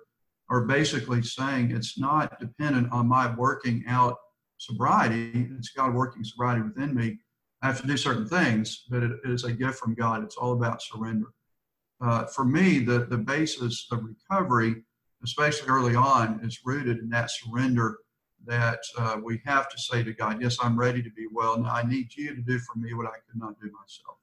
are 0.49 0.65
basically 0.65 1.21
saying 1.21 1.71
it's 1.71 1.97
not 1.97 2.39
dependent 2.39 2.91
on 2.91 3.07
my 3.07 3.33
working 3.35 3.83
out 3.87 4.17
sobriety, 4.57 5.47
it's 5.57 5.69
God 5.69 5.93
working 5.93 6.23
sobriety 6.23 6.61
within 6.61 6.95
me 6.95 7.19
I 7.63 7.67
have 7.67 7.79
to 7.79 7.87
do 7.87 7.95
certain 7.95 8.27
things, 8.27 8.83
but 8.89 9.03
it 9.03 9.11
is 9.23 9.45
a 9.45 9.53
gift 9.53 9.79
from 9.79 9.95
God. 9.95 10.21
It's 10.21 10.35
all 10.35 10.51
about 10.51 10.81
surrender. 10.81 11.27
Uh, 12.01 12.25
for 12.25 12.43
me, 12.43 12.79
the, 12.79 13.05
the 13.05 13.17
basis 13.17 13.87
of 13.89 14.03
recovery, 14.03 14.83
especially 15.23 15.69
early 15.69 15.95
on, 15.95 16.41
is 16.43 16.59
rooted 16.65 16.99
in 16.99 17.09
that 17.11 17.31
surrender 17.31 17.99
that 18.45 18.79
uh, 18.97 19.15
we 19.23 19.41
have 19.45 19.69
to 19.69 19.77
say 19.77 20.03
to 20.03 20.11
God, 20.11 20.41
Yes, 20.41 20.57
I'm 20.61 20.77
ready 20.77 21.01
to 21.01 21.09
be 21.11 21.25
well. 21.31 21.57
Now 21.57 21.73
I 21.73 21.83
need 21.83 22.13
you 22.17 22.35
to 22.35 22.41
do 22.41 22.59
for 22.59 22.77
me 22.77 22.93
what 22.93 23.05
I 23.05 23.15
could 23.31 23.39
not 23.39 23.57
do 23.61 23.67
myself. 23.67 24.17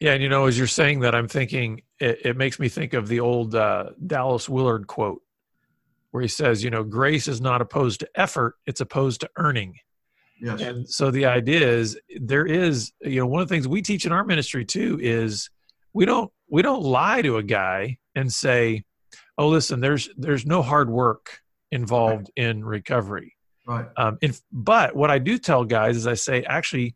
Yeah, 0.00 0.14
and 0.14 0.22
you 0.22 0.28
know, 0.28 0.46
as 0.46 0.58
you're 0.58 0.66
saying 0.66 1.00
that, 1.00 1.14
I'm 1.14 1.28
thinking 1.28 1.82
it, 2.00 2.26
it 2.26 2.36
makes 2.36 2.58
me 2.58 2.68
think 2.68 2.94
of 2.94 3.06
the 3.06 3.20
old 3.20 3.54
uh, 3.54 3.90
Dallas 4.04 4.48
Willard 4.48 4.88
quote 4.88 5.22
where 6.14 6.22
he 6.22 6.28
says, 6.28 6.62
you 6.62 6.70
know, 6.70 6.84
grace 6.84 7.26
is 7.26 7.40
not 7.40 7.60
opposed 7.60 7.98
to 7.98 8.08
effort, 8.14 8.54
it's 8.66 8.80
opposed 8.80 9.20
to 9.20 9.28
earning. 9.36 9.74
Yes. 10.40 10.60
And 10.60 10.88
so 10.88 11.10
the 11.10 11.26
idea 11.26 11.68
is 11.68 11.98
there 12.20 12.46
is, 12.46 12.92
you 13.00 13.18
know, 13.18 13.26
one 13.26 13.42
of 13.42 13.48
the 13.48 13.52
things 13.52 13.66
we 13.66 13.82
teach 13.82 14.06
in 14.06 14.12
our 14.12 14.22
ministry 14.22 14.64
too 14.64 14.96
is 15.02 15.50
we 15.92 16.04
don't 16.04 16.30
we 16.48 16.62
don't 16.62 16.84
lie 16.84 17.20
to 17.22 17.38
a 17.38 17.42
guy 17.42 17.98
and 18.14 18.32
say, 18.32 18.84
"Oh, 19.36 19.48
listen, 19.48 19.80
there's 19.80 20.08
there's 20.16 20.46
no 20.46 20.62
hard 20.62 20.88
work 20.88 21.40
involved 21.72 22.30
right. 22.38 22.46
in 22.46 22.64
recovery." 22.64 23.34
Right. 23.66 23.86
Um, 23.96 24.16
but 24.52 24.94
what 24.94 25.10
I 25.10 25.18
do 25.18 25.36
tell 25.36 25.64
guys 25.64 25.96
is 25.96 26.06
I 26.06 26.14
say, 26.14 26.44
actually, 26.44 26.94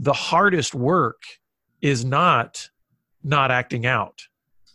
the 0.00 0.12
hardest 0.12 0.74
work 0.74 1.22
is 1.80 2.04
not 2.04 2.70
not 3.22 3.52
acting 3.52 3.86
out. 3.86 4.20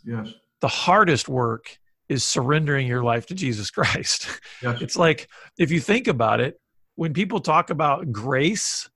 Yes. 0.05 0.33
The 0.61 0.69
hardest 0.69 1.27
work 1.27 1.77
is 2.09 2.23
surrendering 2.23 2.87
your 2.87 3.03
life 3.03 3.25
to 3.27 3.35
Jesus 3.35 3.69
Christ. 3.71 4.27
Yes. 4.61 4.81
It's 4.81 4.97
like 4.97 5.27
if 5.57 5.71
you 5.71 5.79
think 5.79 6.07
about 6.07 6.39
it, 6.39 6.59
when 6.95 7.13
people 7.13 7.39
talk 7.39 7.69
about 7.69 8.11
grace, 8.11 8.89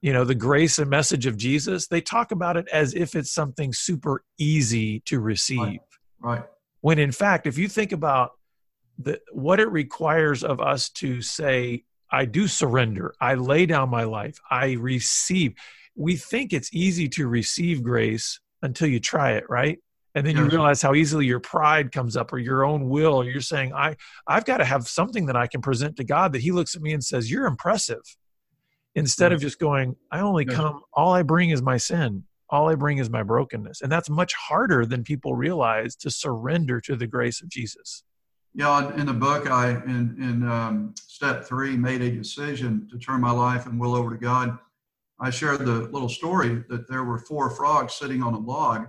you 0.00 0.12
know, 0.12 0.24
the 0.24 0.34
grace 0.34 0.78
and 0.78 0.90
message 0.90 1.26
of 1.26 1.36
Jesus, 1.36 1.88
they 1.88 2.00
talk 2.00 2.30
about 2.30 2.56
it 2.56 2.68
as 2.72 2.94
if 2.94 3.14
it's 3.14 3.32
something 3.32 3.72
super 3.72 4.22
easy 4.38 5.00
to 5.06 5.18
receive. 5.18 5.58
Right. 5.58 5.80
right. 6.20 6.44
When 6.80 6.98
in 6.98 7.10
fact, 7.10 7.46
if 7.46 7.58
you 7.58 7.68
think 7.68 7.92
about 7.92 8.32
the, 8.98 9.20
what 9.32 9.60
it 9.60 9.70
requires 9.70 10.44
of 10.44 10.60
us 10.60 10.90
to 10.90 11.22
say, 11.22 11.84
I 12.10 12.24
do 12.24 12.48
surrender, 12.48 13.14
I 13.20 13.34
lay 13.34 13.66
down 13.66 13.90
my 13.90 14.04
life, 14.04 14.38
I 14.50 14.72
receive, 14.72 15.54
we 15.96 16.16
think 16.16 16.52
it's 16.52 16.72
easy 16.72 17.08
to 17.10 17.26
receive 17.26 17.82
grace 17.82 18.40
until 18.62 18.88
you 18.88 19.00
try 19.00 19.32
it, 19.32 19.44
right? 19.48 19.78
And 20.18 20.26
then 20.26 20.36
you 20.36 20.44
realize 20.44 20.82
how 20.82 20.94
easily 20.94 21.26
your 21.26 21.38
pride 21.38 21.92
comes 21.92 22.16
up 22.16 22.32
or 22.32 22.38
your 22.38 22.64
own 22.64 22.88
will 22.88 23.14
or 23.14 23.24
you're 23.24 23.40
saying 23.40 23.72
i 23.72 23.96
i've 24.26 24.44
got 24.44 24.58
to 24.58 24.64
have 24.64 24.86
something 24.86 25.26
that 25.26 25.36
i 25.36 25.46
can 25.46 25.62
present 25.62 25.96
to 25.96 26.04
god 26.04 26.32
that 26.32 26.40
he 26.40 26.50
looks 26.50 26.74
at 26.74 26.82
me 26.82 26.92
and 26.92 27.02
says 27.04 27.30
you're 27.30 27.46
impressive 27.46 28.02
instead 28.94 29.32
of 29.32 29.40
just 29.40 29.58
going 29.58 29.94
i 30.10 30.20
only 30.20 30.44
come 30.44 30.80
all 30.92 31.12
i 31.12 31.22
bring 31.22 31.50
is 31.50 31.62
my 31.62 31.76
sin. 31.76 32.24
All 32.50 32.68
i 32.68 32.74
bring 32.74 32.98
is 32.98 33.10
my 33.10 33.22
brokenness 33.22 33.82
and 33.82 33.92
that's 33.92 34.10
much 34.10 34.34
harder 34.34 34.84
than 34.84 35.04
people 35.04 35.34
realize 35.34 35.94
to 35.96 36.10
surrender 36.10 36.80
to 36.82 36.96
the 36.96 37.06
grace 37.06 37.40
of 37.42 37.48
jesus. 37.48 38.02
Yeah 38.54 38.92
in 38.96 39.06
the 39.06 39.12
book 39.12 39.48
i 39.50 39.70
in 39.70 40.16
in 40.18 40.48
um, 40.48 40.94
step 40.96 41.44
three 41.44 41.76
made 41.76 42.02
a 42.02 42.10
decision 42.10 42.88
to 42.90 42.98
turn 42.98 43.20
my 43.20 43.30
life 43.30 43.66
and 43.66 43.78
will 43.78 43.94
over 43.94 44.10
to 44.10 44.18
god. 44.18 44.58
I 45.20 45.30
shared 45.30 45.60
the 45.66 45.80
little 45.90 46.08
story 46.08 46.64
that 46.68 46.88
there 46.88 47.02
were 47.02 47.18
four 47.18 47.50
frogs 47.50 47.94
sitting 47.94 48.22
on 48.22 48.34
a 48.34 48.38
log. 48.38 48.86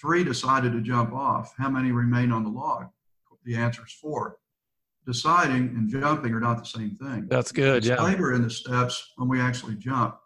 Three 0.00 0.22
decided 0.24 0.72
to 0.72 0.80
jump 0.80 1.12
off. 1.12 1.54
How 1.58 1.68
many 1.68 1.90
remain 1.90 2.30
on 2.32 2.44
the 2.44 2.50
log? 2.50 2.86
The 3.44 3.56
answer 3.56 3.82
is 3.86 3.92
four. 3.92 4.36
Deciding 5.06 5.68
and 5.68 5.88
jumping 5.88 6.34
are 6.34 6.40
not 6.40 6.58
the 6.58 6.66
same 6.66 6.94
thing. 6.96 7.26
That's 7.28 7.50
good. 7.50 7.78
It's 7.78 7.86
yeah. 7.86 8.02
Later 8.02 8.34
in 8.34 8.42
the 8.42 8.50
steps 8.50 9.12
when 9.16 9.28
we 9.28 9.40
actually 9.40 9.74
jump. 9.76 10.18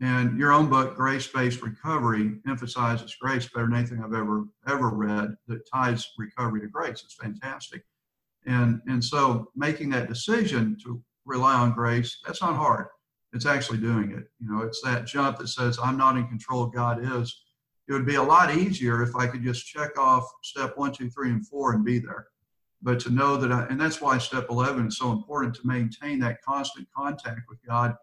And 0.00 0.36
your 0.36 0.52
own 0.52 0.68
book, 0.68 0.96
Grace 0.96 1.28
Based 1.28 1.62
Recovery, 1.62 2.40
emphasizes 2.48 3.14
grace 3.20 3.48
better 3.54 3.66
than 3.66 3.76
anything 3.76 4.02
I've 4.02 4.14
ever 4.14 4.46
ever 4.66 4.88
read 4.88 5.36
that 5.46 5.68
ties 5.72 6.08
recovery 6.18 6.60
to 6.62 6.66
grace. 6.68 7.02
It's 7.04 7.14
fantastic. 7.14 7.84
And 8.46 8.80
and 8.88 9.04
so 9.04 9.50
making 9.54 9.90
that 9.90 10.08
decision 10.08 10.76
to 10.82 11.00
rely 11.24 11.54
on 11.54 11.72
grace, 11.72 12.18
that's 12.26 12.42
not 12.42 12.56
hard. 12.56 12.86
It's 13.32 13.46
actually 13.46 13.78
doing 13.78 14.10
it. 14.10 14.24
You 14.40 14.50
know, 14.50 14.62
it's 14.62 14.80
that 14.82 15.06
jump 15.06 15.38
that 15.38 15.48
says, 15.48 15.78
I'm 15.80 15.96
not 15.96 16.16
in 16.16 16.26
control, 16.26 16.66
God 16.66 17.00
is. 17.02 17.42
It 17.92 17.96
would 17.96 18.06
be 18.06 18.14
a 18.14 18.22
lot 18.22 18.56
easier 18.56 19.02
if 19.02 19.14
I 19.14 19.26
could 19.26 19.42
just 19.42 19.66
check 19.66 19.98
off 19.98 20.26
step 20.42 20.78
one, 20.78 20.92
two, 20.92 21.10
three, 21.10 21.28
and 21.28 21.46
four 21.46 21.74
and 21.74 21.84
be 21.84 21.98
there. 21.98 22.28
But 22.80 22.98
to 23.00 23.10
know 23.10 23.36
that 23.36 23.52
I, 23.52 23.66
and 23.66 23.78
that's 23.78 24.00
why 24.00 24.16
step 24.16 24.46
11 24.48 24.86
is 24.86 24.96
so 24.96 25.12
important 25.12 25.54
to 25.56 25.66
maintain 25.66 26.18
that 26.20 26.40
constant 26.40 26.88
contact 26.96 27.42
with 27.50 27.58
God 27.68 27.94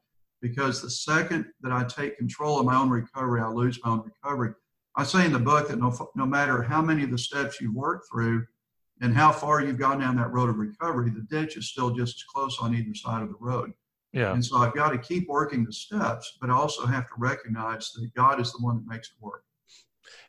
because 0.44 0.80
the 0.80 0.92
second 0.92 1.48
that 1.62 1.72
I 1.72 1.86
take 1.86 2.20
control 2.20 2.60
of 2.60 2.68
my 2.68 2.80
own 2.80 2.92
recovery, 2.92 3.42
I 3.42 3.48
lose 3.48 3.80
my 3.84 3.90
own 3.90 4.04
recovery. 4.06 4.54
I 4.96 5.04
say 5.04 5.26
in 5.26 5.34
the 5.34 5.40
book 5.40 5.70
that 5.70 5.80
no, 5.80 5.92
no 6.14 6.26
matter 6.28 6.62
how 6.62 6.84
many 6.84 7.04
of 7.04 7.10
the 7.10 7.18
steps 7.18 7.60
you 7.60 7.74
work 7.74 8.04
through 8.12 8.46
and 9.02 9.16
how 9.16 9.32
far 9.32 9.64
you've 9.64 9.80
gone 9.80 10.00
down 10.00 10.18
that 10.18 10.32
road 10.32 10.50
of 10.50 10.58
recovery, 10.58 11.10
the 11.10 11.26
ditch 11.36 11.58
is 11.58 11.68
still 11.68 11.90
just 11.90 12.18
as 12.18 12.24
close 12.32 12.60
on 12.62 12.76
either 12.76 12.94
side 12.94 13.24
of 13.24 13.30
the 13.30 13.38
road. 13.40 13.74
Yeah. 14.14 14.34
And 14.34 14.46
so 14.46 14.58
I've 14.58 14.76
got 14.76 14.92
to 14.92 15.00
keep 15.00 15.28
working 15.28 15.66
the 15.66 15.74
steps, 15.74 16.38
but 16.40 16.52
I 16.52 16.54
also 16.54 16.86
have 16.86 17.08
to 17.08 17.14
recognize 17.18 17.92
that 17.94 18.14
God 18.14 18.40
is 18.40 18.52
the 18.52 18.64
one 18.64 18.76
that 18.76 18.86
makes 18.86 19.08
it 19.08 19.16
work. 19.20 19.46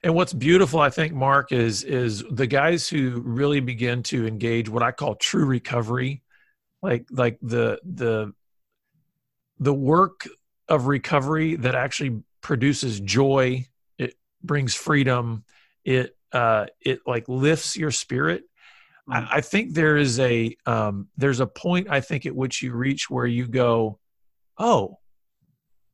And 0.03 0.15
what's 0.15 0.33
beautiful, 0.33 0.81
I 0.81 0.91
think, 0.91 1.13
Mark, 1.13 1.53
is 1.53 1.85
is 1.85 2.25
the 2.31 2.47
guys 2.47 2.89
who 2.89 3.23
really 3.25 3.61
begin 3.61 4.03
to 4.05 4.27
engage 4.27 4.69
what 4.69 4.83
I 4.83 4.93
call 4.93 5.15
true 5.15 5.45
recovery, 5.45 6.23
like 6.83 7.07
like 7.11 7.39
the 7.43 7.79
the 7.85 8.33
the 9.59 9.75
work 9.75 10.27
of 10.69 10.87
recovery 10.87 11.57
that 11.57 11.75
actually 11.75 12.23
produces 12.41 13.01
joy 13.01 13.67
it 13.99 14.15
brings 14.43 14.75
freedom 14.75 15.45
it 15.85 16.17
uh 16.33 16.67
it 16.81 17.01
like 17.07 17.29
lifts 17.29 17.77
your 17.77 17.91
spirit 17.91 18.45
I, 19.09 19.21
mm. 19.21 19.29
I 19.31 19.41
think 19.43 19.75
there 19.75 19.97
is 19.97 20.19
a 20.19 20.57
um 20.65 21.09
there's 21.17 21.41
a 21.41 21.47
point 21.47 21.89
i 21.91 22.01
think 22.01 22.25
at 22.25 22.35
which 22.35 22.63
you 22.63 22.73
reach 22.73 23.11
where 23.11 23.27
you 23.27 23.47
go 23.47 23.99
oh 24.57 24.99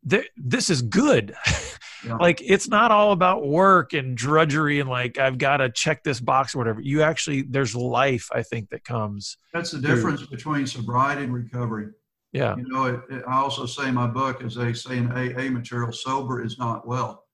th- 0.08 0.30
this 0.36 0.70
is 0.70 0.82
good 0.82 1.34
yeah. 2.04 2.16
like 2.16 2.40
it's 2.42 2.68
not 2.68 2.90
all 2.90 3.12
about 3.12 3.46
work 3.46 3.92
and 3.92 4.16
drudgery 4.16 4.80
and 4.80 4.88
like 4.88 5.18
i've 5.18 5.38
got 5.38 5.58
to 5.58 5.70
check 5.70 6.02
this 6.02 6.20
box 6.20 6.54
or 6.54 6.58
whatever 6.58 6.80
you 6.80 7.02
actually 7.02 7.42
there's 7.42 7.74
life 7.74 8.28
i 8.32 8.42
think 8.42 8.68
that 8.70 8.84
comes 8.84 9.38
that's 9.52 9.70
the 9.70 9.78
difference 9.78 10.20
through. 10.20 10.36
between 10.36 10.66
sobriety 10.66 11.24
and 11.24 11.32
recovery 11.32 11.88
yeah. 12.36 12.54
You 12.56 12.68
know, 12.68 12.84
it, 12.84 13.00
it, 13.08 13.24
I 13.26 13.38
also 13.38 13.64
say 13.64 13.88
in 13.88 13.94
my 13.94 14.06
book, 14.06 14.42
as 14.42 14.54
they 14.54 14.74
say 14.74 14.98
in 14.98 15.10
AA 15.10 15.50
material, 15.50 15.90
sober 15.90 16.44
is 16.44 16.58
not 16.58 16.86
well. 16.86 17.24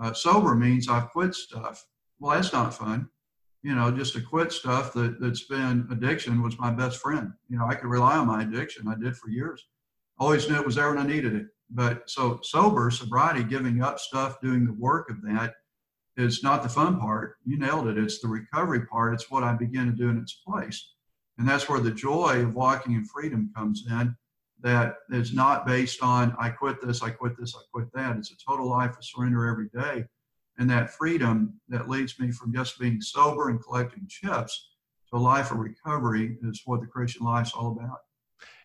Uh, 0.00 0.12
sober 0.12 0.56
means 0.56 0.88
I've 0.88 1.10
quit 1.10 1.34
stuff. 1.34 1.86
Well, 2.18 2.34
that's 2.34 2.52
not 2.52 2.74
fun. 2.74 3.08
You 3.62 3.76
know, 3.76 3.92
just 3.92 4.14
to 4.14 4.20
quit 4.20 4.50
stuff 4.50 4.92
that, 4.94 5.20
that's 5.20 5.44
been 5.44 5.86
addiction 5.92 6.42
was 6.42 6.58
my 6.58 6.72
best 6.72 6.98
friend. 6.98 7.32
You 7.48 7.58
know, 7.58 7.66
I 7.66 7.76
could 7.76 7.88
rely 7.88 8.16
on 8.16 8.26
my 8.26 8.42
addiction. 8.42 8.88
I 8.88 8.96
did 8.96 9.16
for 9.16 9.30
years. 9.30 9.64
Always 10.18 10.48
knew 10.48 10.56
it 10.56 10.66
was 10.66 10.74
there 10.74 10.88
when 10.88 10.98
I 10.98 11.06
needed 11.06 11.36
it. 11.36 11.46
But 11.70 12.08
so 12.08 12.40
sober, 12.42 12.90
sobriety, 12.90 13.44
giving 13.44 13.82
up 13.82 13.98
stuff, 13.98 14.40
doing 14.40 14.64
the 14.64 14.72
work 14.72 15.10
of 15.10 15.20
that 15.22 15.54
is 16.16 16.42
not 16.42 16.62
the 16.62 16.68
fun 16.68 16.98
part. 16.98 17.36
You 17.44 17.58
nailed 17.58 17.88
it. 17.88 17.98
It's 17.98 18.20
the 18.20 18.28
recovery 18.28 18.86
part. 18.86 19.14
It's 19.14 19.30
what 19.30 19.44
I 19.44 19.52
begin 19.52 19.86
to 19.86 19.92
do 19.92 20.08
in 20.08 20.18
its 20.18 20.40
place. 20.46 20.92
And 21.38 21.48
that's 21.48 21.68
where 21.68 21.80
the 21.80 21.92
joy 21.92 22.42
of 22.42 22.54
walking 22.54 22.94
in 22.94 23.04
freedom 23.04 23.52
comes 23.54 23.86
in 23.88 24.16
that 24.60 24.96
is 25.10 25.32
not 25.32 25.66
based 25.66 26.02
on 26.02 26.34
I 26.38 26.48
quit 26.50 26.84
this, 26.84 27.02
I 27.02 27.10
quit 27.10 27.38
this, 27.38 27.54
I 27.54 27.60
quit 27.72 27.92
that. 27.94 28.16
It's 28.16 28.32
a 28.32 28.36
total 28.36 28.68
life 28.68 28.96
of 28.96 29.04
surrender 29.04 29.46
every 29.46 29.68
day. 29.68 30.04
And 30.58 30.68
that 30.70 30.90
freedom 30.90 31.60
that 31.68 31.88
leads 31.88 32.18
me 32.18 32.32
from 32.32 32.52
just 32.52 32.80
being 32.80 33.00
sober 33.00 33.50
and 33.50 33.62
collecting 33.62 34.08
chips 34.08 34.70
to 35.10 35.16
a 35.16 35.18
life 35.18 35.52
of 35.52 35.58
recovery 35.58 36.38
is 36.42 36.62
what 36.64 36.80
the 36.80 36.86
Christian 36.88 37.24
life's 37.24 37.52
all 37.52 37.78
about. 37.78 37.98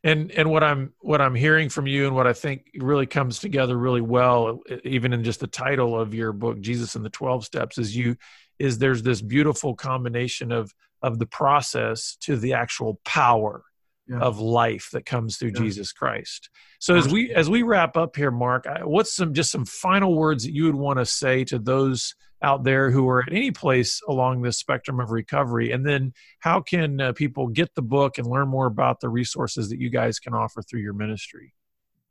And 0.05 0.31
and 0.31 0.49
what 0.49 0.63
I'm 0.63 0.93
what 0.99 1.21
I'm 1.21 1.35
hearing 1.35 1.69
from 1.69 1.87
you 1.87 2.07
and 2.07 2.15
what 2.15 2.27
I 2.27 2.33
think 2.33 2.65
really 2.75 3.05
comes 3.05 3.39
together 3.39 3.77
really 3.77 4.01
well, 4.01 4.61
even 4.83 5.13
in 5.13 5.23
just 5.23 5.39
the 5.39 5.47
title 5.47 5.97
of 5.97 6.13
your 6.13 6.33
book, 6.33 6.59
Jesus 6.59 6.95
and 6.95 7.05
the 7.05 7.09
Twelve 7.09 7.45
Steps, 7.45 7.77
is 7.77 7.95
you 7.95 8.17
is 8.59 8.77
there's 8.77 9.03
this 9.03 9.21
beautiful 9.21 9.75
combination 9.75 10.51
of 10.51 10.73
of 11.01 11.19
the 11.19 11.25
process 11.25 12.17
to 12.21 12.35
the 12.37 12.53
actual 12.53 12.99
power 13.05 13.63
yeah. 14.07 14.19
of 14.19 14.39
life 14.39 14.89
that 14.91 15.05
comes 15.05 15.37
through 15.37 15.51
yeah. 15.55 15.61
Jesus 15.61 15.91
Christ. 15.91 16.49
So 16.79 16.95
as 16.95 17.07
we 17.07 17.31
as 17.33 17.49
we 17.49 17.63
wrap 17.63 17.95
up 17.95 18.15
here, 18.15 18.31
Mark, 18.31 18.65
what's 18.83 19.15
some 19.15 19.33
just 19.33 19.51
some 19.51 19.65
final 19.65 20.15
words 20.15 20.43
that 20.43 20.53
you 20.53 20.65
would 20.65 20.75
want 20.75 20.99
to 20.99 21.05
say 21.05 21.45
to 21.45 21.59
those 21.59 22.15
out 22.43 22.63
there 22.63 22.91
who 22.91 23.07
are 23.07 23.21
at 23.23 23.31
any 23.31 23.51
place 23.51 24.01
along 24.07 24.41
this 24.41 24.59
spectrum 24.59 24.99
of 24.99 25.11
recovery, 25.11 25.71
and 25.71 25.85
then 25.85 26.13
how 26.39 26.61
can 26.61 26.99
uh, 26.99 27.13
people 27.13 27.47
get 27.47 27.73
the 27.73 27.81
book 27.81 28.17
and 28.17 28.27
learn 28.27 28.49
more 28.49 28.67
about 28.67 28.99
the 28.99 29.09
resources 29.09 29.69
that 29.69 29.79
you 29.79 29.89
guys 29.89 30.19
can 30.19 30.33
offer 30.33 30.61
through 30.61 30.81
your 30.81 30.93
ministry? 30.93 31.53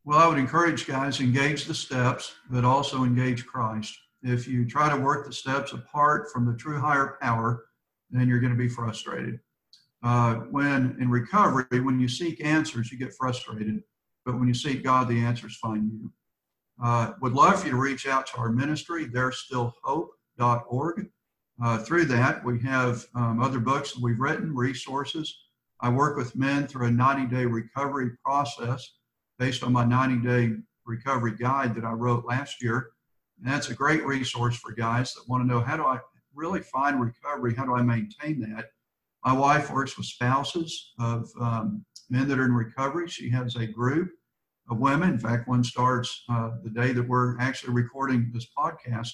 Well, 0.04 0.18
I 0.18 0.26
would 0.26 0.38
encourage 0.38 0.86
guys 0.86 1.20
engage 1.20 1.66
the 1.66 1.74
steps, 1.74 2.34
but 2.50 2.64
also 2.64 3.04
engage 3.04 3.46
Christ. 3.46 3.96
If 4.22 4.48
you 4.48 4.64
try 4.64 4.88
to 4.88 5.00
work 5.00 5.26
the 5.26 5.32
steps 5.32 5.72
apart 5.72 6.32
from 6.32 6.46
the 6.46 6.56
true 6.56 6.80
higher 6.80 7.18
power, 7.20 7.66
then 8.10 8.28
you're 8.28 8.40
going 8.40 8.52
to 8.52 8.58
be 8.58 8.68
frustrated. 8.68 9.38
Uh, 10.02 10.34
when 10.50 10.96
in 11.00 11.08
recovery, 11.08 11.80
when 11.80 12.00
you 12.00 12.08
seek 12.08 12.44
answers, 12.44 12.90
you 12.90 12.98
get 12.98 13.14
frustrated. 13.14 13.82
But 14.24 14.38
when 14.38 14.48
you 14.48 14.54
seek 14.54 14.82
God, 14.82 15.08
the 15.08 15.20
answers 15.20 15.56
find 15.56 15.90
you. 15.92 16.12
Uh, 16.82 17.12
would 17.20 17.32
love 17.32 17.60
for 17.60 17.66
you 17.66 17.72
to 17.72 17.78
reach 17.78 18.06
out 18.06 18.26
to 18.26 18.38
our 18.38 18.50
ministry, 18.50 19.06
there'sstillhope.org. 20.38 21.08
Uh, 21.62 21.78
through 21.78 22.06
that, 22.06 22.44
we 22.44 22.58
have 22.60 23.04
um, 23.14 23.40
other 23.40 23.60
books 23.60 23.92
that 23.92 24.02
we've 24.02 24.18
written, 24.18 24.54
resources. 24.54 25.36
I 25.80 25.88
work 25.88 26.16
with 26.16 26.36
men 26.36 26.66
through 26.66 26.86
a 26.86 26.90
90 26.90 27.34
day 27.34 27.44
recovery 27.44 28.10
process 28.24 28.94
based 29.38 29.62
on 29.62 29.72
my 29.72 29.84
90 29.84 30.26
day 30.26 30.54
recovery 30.84 31.36
guide 31.36 31.74
that 31.74 31.84
I 31.84 31.92
wrote 31.92 32.24
last 32.24 32.62
year. 32.62 32.90
And 33.38 33.52
that's 33.52 33.70
a 33.70 33.74
great 33.74 34.04
resource 34.04 34.56
for 34.56 34.72
guys 34.72 35.14
that 35.14 35.28
want 35.28 35.42
to 35.42 35.46
know 35.46 35.60
how 35.60 35.76
do 35.76 35.84
I 35.84 35.98
really 36.34 36.60
find 36.60 37.00
recovery? 37.00 37.54
How 37.54 37.64
do 37.64 37.74
I 37.74 37.82
maintain 37.82 38.40
that? 38.40 38.66
My 39.24 39.32
wife 39.32 39.70
works 39.70 39.96
with 39.96 40.06
spouses 40.06 40.92
of 40.98 41.28
um, 41.40 41.84
men 42.10 42.26
that 42.28 42.38
are 42.38 42.44
in 42.44 42.52
recovery. 42.52 43.08
She 43.08 43.28
has 43.30 43.56
a 43.56 43.66
group 43.66 44.10
of 44.68 44.78
women. 44.78 45.10
In 45.10 45.18
fact, 45.18 45.48
one 45.48 45.62
starts 45.62 46.24
uh, 46.28 46.52
the 46.64 46.70
day 46.70 46.92
that 46.92 47.06
we're 47.06 47.38
actually 47.38 47.74
recording 47.74 48.30
this 48.32 48.46
podcast. 48.56 49.12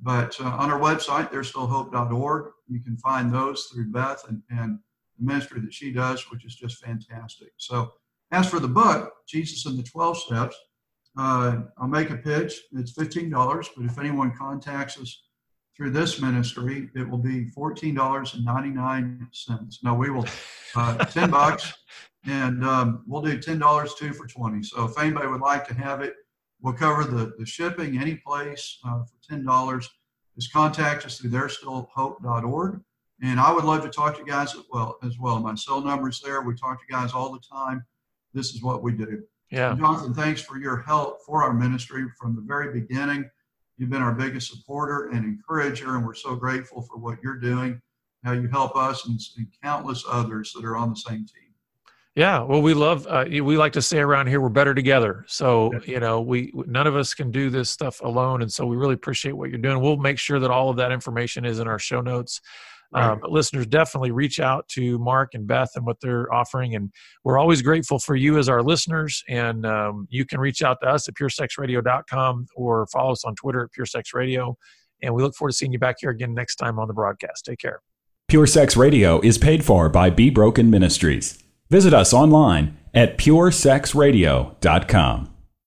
But 0.00 0.40
uh, 0.40 0.44
on 0.44 0.70
our 0.70 0.80
website, 0.80 1.30
there's 1.30 1.52
there'sstillhope.org, 1.52 2.52
you 2.68 2.80
can 2.80 2.96
find 2.98 3.32
those 3.32 3.64
through 3.64 3.90
Beth 3.90 4.24
and, 4.28 4.42
and 4.50 4.78
the 5.18 5.24
ministry 5.24 5.60
that 5.60 5.74
she 5.74 5.92
does, 5.92 6.30
which 6.30 6.44
is 6.44 6.54
just 6.54 6.84
fantastic. 6.84 7.52
So, 7.56 7.94
as 8.30 8.48
for 8.48 8.60
the 8.60 8.68
book, 8.68 9.12
Jesus 9.26 9.66
and 9.66 9.76
the 9.78 9.82
12 9.82 10.18
Steps, 10.18 10.56
uh, 11.16 11.62
I'll 11.78 11.88
make 11.88 12.10
a 12.10 12.16
pitch. 12.16 12.60
It's 12.72 12.92
$15, 12.92 13.68
but 13.76 13.86
if 13.86 13.98
anyone 13.98 14.36
contacts 14.36 14.98
us 14.98 15.22
through 15.76 15.90
this 15.90 16.20
ministry, 16.20 16.90
it 16.94 17.08
will 17.08 17.18
be 17.18 17.46
$14.99. 17.46 19.78
No, 19.82 19.94
we 19.94 20.10
will, 20.10 20.26
uh, 20.76 20.96
10 21.06 21.30
bucks, 21.30 21.72
and 22.26 22.62
um, 22.64 23.02
we'll 23.06 23.22
do 23.22 23.38
$10 23.38 23.96
too 23.96 24.12
for 24.12 24.26
20. 24.26 24.62
So 24.62 24.84
if 24.84 24.98
anybody 24.98 25.26
would 25.26 25.40
like 25.40 25.66
to 25.68 25.74
have 25.74 26.02
it, 26.02 26.14
we'll 26.60 26.74
cover 26.74 27.04
the, 27.04 27.34
the 27.38 27.46
shipping 27.46 27.98
any 27.98 28.16
place 28.16 28.78
uh, 28.86 29.02
for 29.04 29.34
$10. 29.34 29.88
Just 30.36 30.52
contact 30.52 31.04
us 31.04 31.18
through 31.18 31.30
there'sstillhope.org. 31.30 32.80
And 33.22 33.40
I 33.40 33.52
would 33.52 33.64
love 33.64 33.82
to 33.82 33.88
talk 33.88 34.14
to 34.14 34.20
you 34.20 34.26
guys 34.26 34.54
as 34.54 34.62
well. 34.70 34.96
As 35.02 35.18
well, 35.18 35.40
my 35.40 35.54
cell 35.56 35.80
number's 35.80 36.20
there. 36.20 36.42
We 36.42 36.54
talk 36.54 36.78
to 36.80 36.92
guys 36.92 37.12
all 37.12 37.32
the 37.32 37.40
time. 37.40 37.84
This 38.32 38.54
is 38.54 38.62
what 38.62 38.82
we 38.82 38.92
do. 38.92 39.24
Yeah, 39.50 39.74
Jonathan, 39.74 40.12
thanks 40.12 40.42
for 40.42 40.58
your 40.58 40.76
help 40.82 41.24
for 41.24 41.42
our 41.42 41.54
ministry 41.54 42.04
from 42.20 42.36
the 42.36 42.42
very 42.42 42.78
beginning. 42.78 43.28
You've 43.78 43.90
been 43.90 44.02
our 44.02 44.12
biggest 44.12 44.50
supporter 44.50 45.08
and 45.08 45.24
encourager, 45.24 45.96
and 45.96 46.04
we're 46.04 46.14
so 46.14 46.36
grateful 46.36 46.82
for 46.82 46.98
what 46.98 47.18
you're 47.22 47.38
doing, 47.38 47.80
how 48.24 48.32
you 48.32 48.46
help 48.48 48.76
us 48.76 49.06
and, 49.06 49.18
and 49.38 49.46
countless 49.62 50.04
others 50.08 50.52
that 50.52 50.64
are 50.64 50.76
on 50.76 50.90
the 50.90 50.96
same 50.96 51.24
team. 51.26 51.47
Yeah, 52.18 52.42
well, 52.42 52.60
we 52.60 52.74
love. 52.74 53.06
Uh, 53.06 53.26
we 53.30 53.56
like 53.56 53.72
to 53.74 53.80
say 53.80 54.00
around 54.00 54.26
here, 54.26 54.40
we're 54.40 54.48
better 54.48 54.74
together. 54.74 55.24
So 55.28 55.70
you 55.86 56.00
know, 56.00 56.20
we 56.20 56.52
none 56.66 56.88
of 56.88 56.96
us 56.96 57.14
can 57.14 57.30
do 57.30 57.48
this 57.48 57.70
stuff 57.70 58.00
alone, 58.00 58.42
and 58.42 58.52
so 58.52 58.66
we 58.66 58.76
really 58.76 58.94
appreciate 58.94 59.36
what 59.36 59.50
you're 59.50 59.60
doing. 59.60 59.80
We'll 59.80 59.98
make 59.98 60.18
sure 60.18 60.40
that 60.40 60.50
all 60.50 60.68
of 60.68 60.76
that 60.78 60.90
information 60.90 61.44
is 61.44 61.60
in 61.60 61.68
our 61.68 61.78
show 61.78 62.00
notes. 62.00 62.40
Right. 62.90 63.04
Um, 63.04 63.20
but 63.20 63.30
listeners, 63.30 63.68
definitely 63.68 64.10
reach 64.10 64.40
out 64.40 64.66
to 64.70 64.98
Mark 64.98 65.34
and 65.34 65.46
Beth 65.46 65.70
and 65.76 65.86
what 65.86 66.00
they're 66.00 66.32
offering. 66.34 66.74
And 66.74 66.90
we're 67.22 67.38
always 67.38 67.62
grateful 67.62 68.00
for 68.00 68.16
you 68.16 68.36
as 68.36 68.48
our 68.48 68.64
listeners. 68.64 69.22
And 69.28 69.64
um, 69.64 70.08
you 70.10 70.24
can 70.24 70.40
reach 70.40 70.62
out 70.62 70.78
to 70.80 70.88
us 70.88 71.06
at 71.06 71.14
puresexradio.com 71.14 72.46
or 72.56 72.86
follow 72.86 73.12
us 73.12 73.24
on 73.24 73.36
Twitter 73.36 73.62
at 73.62 73.70
puresexradio. 73.78 74.54
And 75.02 75.14
we 75.14 75.22
look 75.22 75.36
forward 75.36 75.50
to 75.50 75.56
seeing 75.56 75.72
you 75.72 75.78
back 75.78 75.96
here 76.00 76.10
again 76.10 76.34
next 76.34 76.56
time 76.56 76.80
on 76.80 76.88
the 76.88 76.94
broadcast. 76.94 77.44
Take 77.44 77.60
care. 77.60 77.80
Pure 78.26 78.46
Sex 78.46 78.76
Radio 78.76 79.20
is 79.20 79.38
paid 79.38 79.64
for 79.64 79.88
by 79.88 80.10
Be 80.10 80.30
Broken 80.30 80.68
Ministries. 80.70 81.44
Visit 81.70 81.94
us 81.94 82.14
online 82.14 82.76
at 82.94 83.18
puresexradio.com. 83.18 85.37